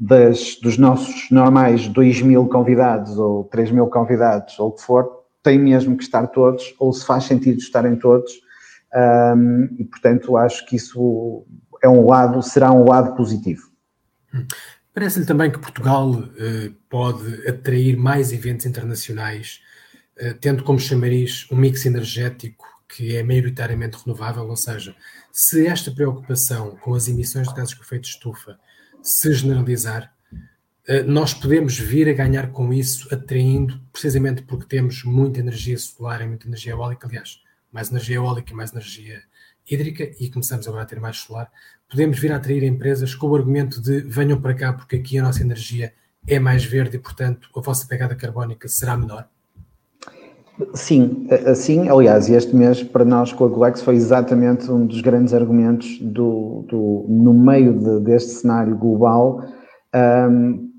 das, 0.00 0.56
dos 0.60 0.76
nossos 0.76 1.30
normais 1.30 1.86
2 1.86 2.22
mil 2.22 2.48
convidados 2.48 3.16
ou 3.16 3.44
3 3.44 3.70
mil 3.70 3.86
convidados 3.86 4.58
ou 4.58 4.70
o 4.70 4.72
que 4.72 4.82
for, 4.82 5.08
tem 5.40 5.58
mesmo 5.58 5.96
que 5.96 6.02
estar 6.02 6.26
todos 6.26 6.74
ou 6.80 6.92
se 6.92 7.06
faz 7.06 7.24
sentido 7.24 7.58
estarem 7.58 7.94
todos 7.94 8.32
um, 9.36 9.68
e 9.78 9.84
portanto 9.84 10.36
acho 10.36 10.66
que 10.66 10.74
isso 10.74 11.46
é 11.80 11.88
um 11.88 12.06
lado, 12.06 12.42
será 12.42 12.72
um 12.72 12.88
lado 12.88 13.14
positivo. 13.14 13.62
Parece-lhe 14.92 15.26
também 15.26 15.50
que 15.50 15.58
Portugal 15.58 16.24
eh, 16.38 16.70
pode 16.88 17.48
atrair 17.48 17.96
mais 17.96 18.32
eventos 18.32 18.64
internacionais, 18.64 19.60
tendo 20.40 20.62
como 20.62 20.78
chamariz 20.78 21.46
um 21.50 21.56
mix 21.56 21.86
energético 21.86 22.64
que 22.88 23.16
é 23.16 23.22
maioritariamente 23.22 23.98
renovável, 24.04 24.48
ou 24.48 24.56
seja, 24.56 24.94
se 25.32 25.66
esta 25.66 25.90
preocupação 25.90 26.76
com 26.76 26.94
as 26.94 27.08
emissões 27.08 27.48
de 27.48 27.54
gases 27.54 27.74
com 27.74 27.82
efeito 27.82 28.02
de 28.02 28.10
estufa 28.10 28.58
se 29.02 29.32
generalizar, 29.32 30.12
eh, 30.86 31.02
nós 31.02 31.34
podemos 31.34 31.78
vir 31.78 32.08
a 32.08 32.12
ganhar 32.12 32.50
com 32.52 32.72
isso, 32.72 33.12
atraindo, 33.12 33.80
precisamente 33.92 34.42
porque 34.42 34.66
temos 34.66 35.02
muita 35.02 35.40
energia 35.40 35.76
solar 35.78 36.20
e 36.22 36.26
muita 36.26 36.46
energia 36.46 36.72
eólica, 36.72 37.06
aliás, 37.06 37.40
mais 37.72 37.90
energia 37.90 38.16
eólica 38.16 38.52
e 38.52 38.56
mais 38.56 38.72
energia 38.72 39.22
hídrica, 39.68 40.10
e 40.20 40.30
começamos 40.30 40.68
agora 40.68 40.82
a 40.82 40.86
ter 40.86 41.00
mais 41.00 41.16
solar, 41.18 41.50
podemos 41.88 42.18
vir 42.18 42.32
a 42.32 42.36
atrair 42.36 42.62
empresas 42.62 43.14
com 43.14 43.26
o 43.26 43.34
argumento 43.34 43.80
de 43.80 44.02
venham 44.02 44.40
para 44.40 44.54
cá 44.54 44.72
porque 44.72 44.96
aqui 44.96 45.18
a 45.18 45.22
nossa 45.22 45.42
energia 45.42 45.92
é 46.26 46.38
mais 46.38 46.64
verde 46.64 46.96
e, 46.96 47.00
portanto, 47.00 47.48
a 47.56 47.60
vossa 47.60 47.86
pegada 47.86 48.14
carbónica 48.14 48.68
será 48.68 48.96
menor? 48.96 49.28
Sim, 50.72 51.26
assim, 51.46 51.88
aliás, 51.88 52.30
este 52.30 52.54
mês 52.54 52.80
para 52.80 53.04
nós 53.04 53.32
com 53.32 53.44
a 53.44 53.48
Golex 53.48 53.82
foi 53.82 53.96
exatamente 53.96 54.70
um 54.70 54.86
dos 54.86 55.00
grandes 55.00 55.34
argumentos 55.34 55.98
do, 55.98 56.64
do 56.68 57.06
no 57.08 57.34
meio 57.34 57.72
de, 57.72 58.00
deste 58.00 58.30
cenário 58.30 58.76
global, 58.76 59.42
um, 60.30 60.70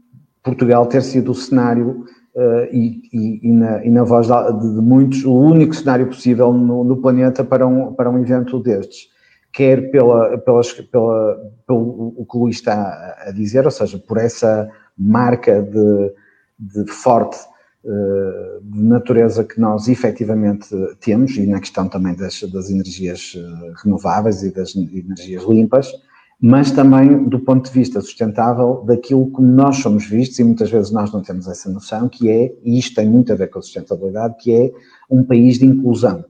Portugal 0.42 0.86
ter 0.86 1.02
sido 1.02 1.32
o 1.32 1.36
cenário 1.36 2.06
uh, 2.36 2.66
e, 2.72 3.02
e, 3.12 3.50
e, 3.50 3.52
na, 3.52 3.86
e, 3.86 3.90
na, 3.90 4.04
voz 4.04 4.28
de, 4.28 4.82
muitos, 4.82 5.26
o 5.26 5.34
único 5.34 5.76
cenário 5.76 6.08
possível 6.08 6.54
no, 6.54 6.86
no, 6.86 6.98
planeta 6.98 7.44
para 7.44 7.68
um, 7.68 7.94
para 7.94 8.10
um 8.10 8.20
evento 8.20 8.60
destes. 8.60 9.10
Quer 9.52 9.92
pela, 9.92 10.38
pelas, 10.38 10.72
pela, 10.72 11.38
pelo 11.68 12.14
o 12.18 12.26
que 12.26 12.38
o 12.38 12.42
Luís 12.42 12.58
está 12.58 13.18
a 13.26 13.32
dizer, 13.32 13.66
ou 13.66 13.72
seja, 13.72 13.98
por 13.98 14.18
essa 14.18 14.70
marca 14.98 15.62
de, 15.62 16.14
de 16.58 16.92
forte 16.92 17.38
de 18.64 18.82
natureza 18.84 19.44
que 19.44 19.60
nós 19.60 19.88
efetivamente 19.88 20.68
temos, 21.00 21.38
e 21.38 21.46
na 21.46 21.60
questão 21.60 21.88
também 21.88 22.16
das, 22.16 22.42
das 22.42 22.70
energias 22.70 23.34
eh, 23.38 23.72
renováveis 23.84 24.42
e 24.42 24.52
das 24.52 24.76
energias 24.76 25.44
limpas, 25.44 25.92
mas 26.42 26.72
também 26.72 27.24
do 27.26 27.40
ponto 27.40 27.66
de 27.66 27.72
vista 27.72 28.02
sustentável 28.02 28.84
daquilo 28.86 29.30
como 29.32 29.48
nós 29.48 29.78
somos 29.78 30.06
vistos, 30.08 30.40
e 30.40 30.44
muitas 30.44 30.70
vezes 30.70 30.92
nós 30.92 31.12
não 31.14 31.22
temos 31.22 31.48
essa 31.48 31.70
noção, 31.70 32.10
que 32.10 32.30
é, 32.30 32.54
e 32.64 32.78
isto 32.80 32.96
tem 32.96 33.08
muito 33.08 33.32
a 33.32 33.36
ver 33.36 33.50
com 33.50 33.60
a 33.60 33.62
sustentabilidade, 33.62 34.36
que 34.40 34.52
é 34.52 34.72
um 35.10 35.24
país 35.24 35.60
de 35.60 35.66
inclusão 35.66 36.26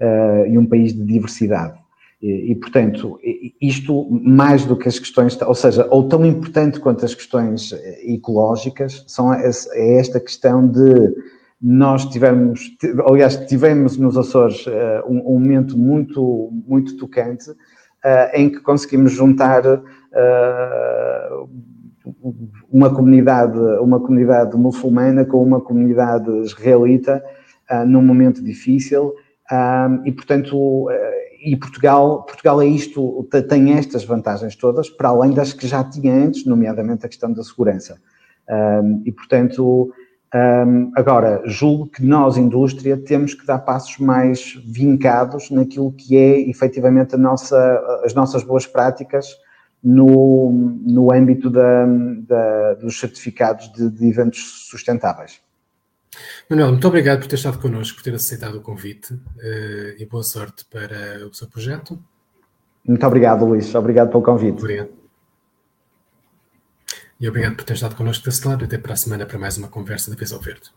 uh, 0.00 0.46
e 0.46 0.58
um 0.58 0.66
país 0.66 0.92
de 0.92 1.04
diversidade. 1.04 1.83
E, 2.26 2.54
portanto, 2.54 3.20
isto 3.60 4.08
mais 4.10 4.64
do 4.64 4.78
que 4.78 4.88
as 4.88 4.98
questões, 4.98 5.38
ou 5.42 5.54
seja, 5.54 5.86
ou 5.90 6.08
tão 6.08 6.24
importante 6.24 6.80
quanto 6.80 7.04
as 7.04 7.14
questões 7.14 7.70
eh, 7.74 8.14
ecológicas, 8.14 9.04
são, 9.06 9.34
é 9.34 9.98
esta 9.98 10.18
questão 10.18 10.66
de 10.66 11.14
nós 11.60 12.06
tivemos, 12.06 12.62
aliás, 13.06 13.36
tivemos 13.46 13.98
nos 13.98 14.16
Açores 14.16 14.64
um, 15.06 15.34
um 15.34 15.38
momento 15.38 15.76
muito, 15.76 16.50
muito 16.66 16.96
tocante 16.96 17.50
em 18.32 18.48
que 18.48 18.60
conseguimos 18.60 19.12
juntar 19.12 19.62
uma 22.70 22.94
comunidade, 22.94 23.58
uma 23.58 24.00
comunidade 24.00 24.56
muçulmana 24.56 25.26
com 25.26 25.42
uma 25.42 25.60
comunidade 25.60 26.30
israelita 26.38 27.22
num 27.86 28.02
momento 28.02 28.42
difícil 28.42 29.14
e, 30.04 30.12
portanto, 30.12 30.88
e 31.44 31.56
Portugal, 31.56 32.22
Portugal 32.22 32.62
é 32.62 32.66
isto, 32.66 33.28
tem 33.48 33.74
estas 33.74 34.04
vantagens 34.04 34.56
todas, 34.56 34.88
para 34.88 35.10
além 35.10 35.32
das 35.32 35.52
que 35.52 35.66
já 35.66 35.84
tinha 35.84 36.14
antes, 36.14 36.46
nomeadamente 36.46 37.04
a 37.04 37.08
questão 37.08 37.32
da 37.32 37.42
segurança. 37.44 38.00
Um, 38.48 39.02
e, 39.04 39.12
portanto, 39.12 39.92
um, 40.34 40.90
agora, 40.96 41.42
julgo 41.44 41.86
que 41.86 42.04
nós, 42.04 42.38
indústria, 42.38 42.96
temos 42.96 43.34
que 43.34 43.46
dar 43.46 43.58
passos 43.58 43.98
mais 43.98 44.54
vincados 44.66 45.50
naquilo 45.50 45.92
que 45.92 46.16
é, 46.16 46.40
efetivamente, 46.48 47.14
nossa, 47.16 48.00
as 48.02 48.14
nossas 48.14 48.42
boas 48.42 48.66
práticas 48.66 49.36
no, 49.82 50.50
no 50.82 51.12
âmbito 51.12 51.50
da, 51.50 51.86
da, 52.26 52.74
dos 52.74 52.98
certificados 52.98 53.70
de, 53.72 53.90
de 53.90 54.08
eventos 54.08 54.66
sustentáveis. 54.70 55.43
Manuel, 56.48 56.70
muito 56.70 56.86
obrigado 56.88 57.20
por 57.20 57.28
ter 57.28 57.36
estado 57.36 57.58
connosco, 57.58 57.96
por 57.96 58.04
ter 58.04 58.14
aceitado 58.14 58.56
o 58.56 58.60
convite 58.60 59.14
uh, 59.14 59.98
e 59.98 60.06
boa 60.06 60.22
sorte 60.22 60.64
para 60.66 61.26
o 61.26 61.34
seu 61.34 61.48
projeto. 61.48 62.02
Muito 62.86 63.06
obrigado, 63.06 63.44
Luís. 63.44 63.74
Obrigado 63.74 64.10
pelo 64.10 64.22
convite. 64.22 64.58
Obrigado. 64.58 64.90
E 67.18 67.28
obrigado 67.28 67.56
por 67.56 67.64
ter 67.64 67.74
estado 67.74 67.96
connosco 67.96 68.24
desse 68.24 68.46
lado. 68.46 68.64
Até 68.64 68.76
para 68.76 68.92
a 68.92 68.96
semana 68.96 69.24
para 69.24 69.38
mais 69.38 69.56
uma 69.56 69.68
conversa 69.68 70.10
da 70.10 70.16
Visão 70.16 70.38
Verde. 70.38 70.70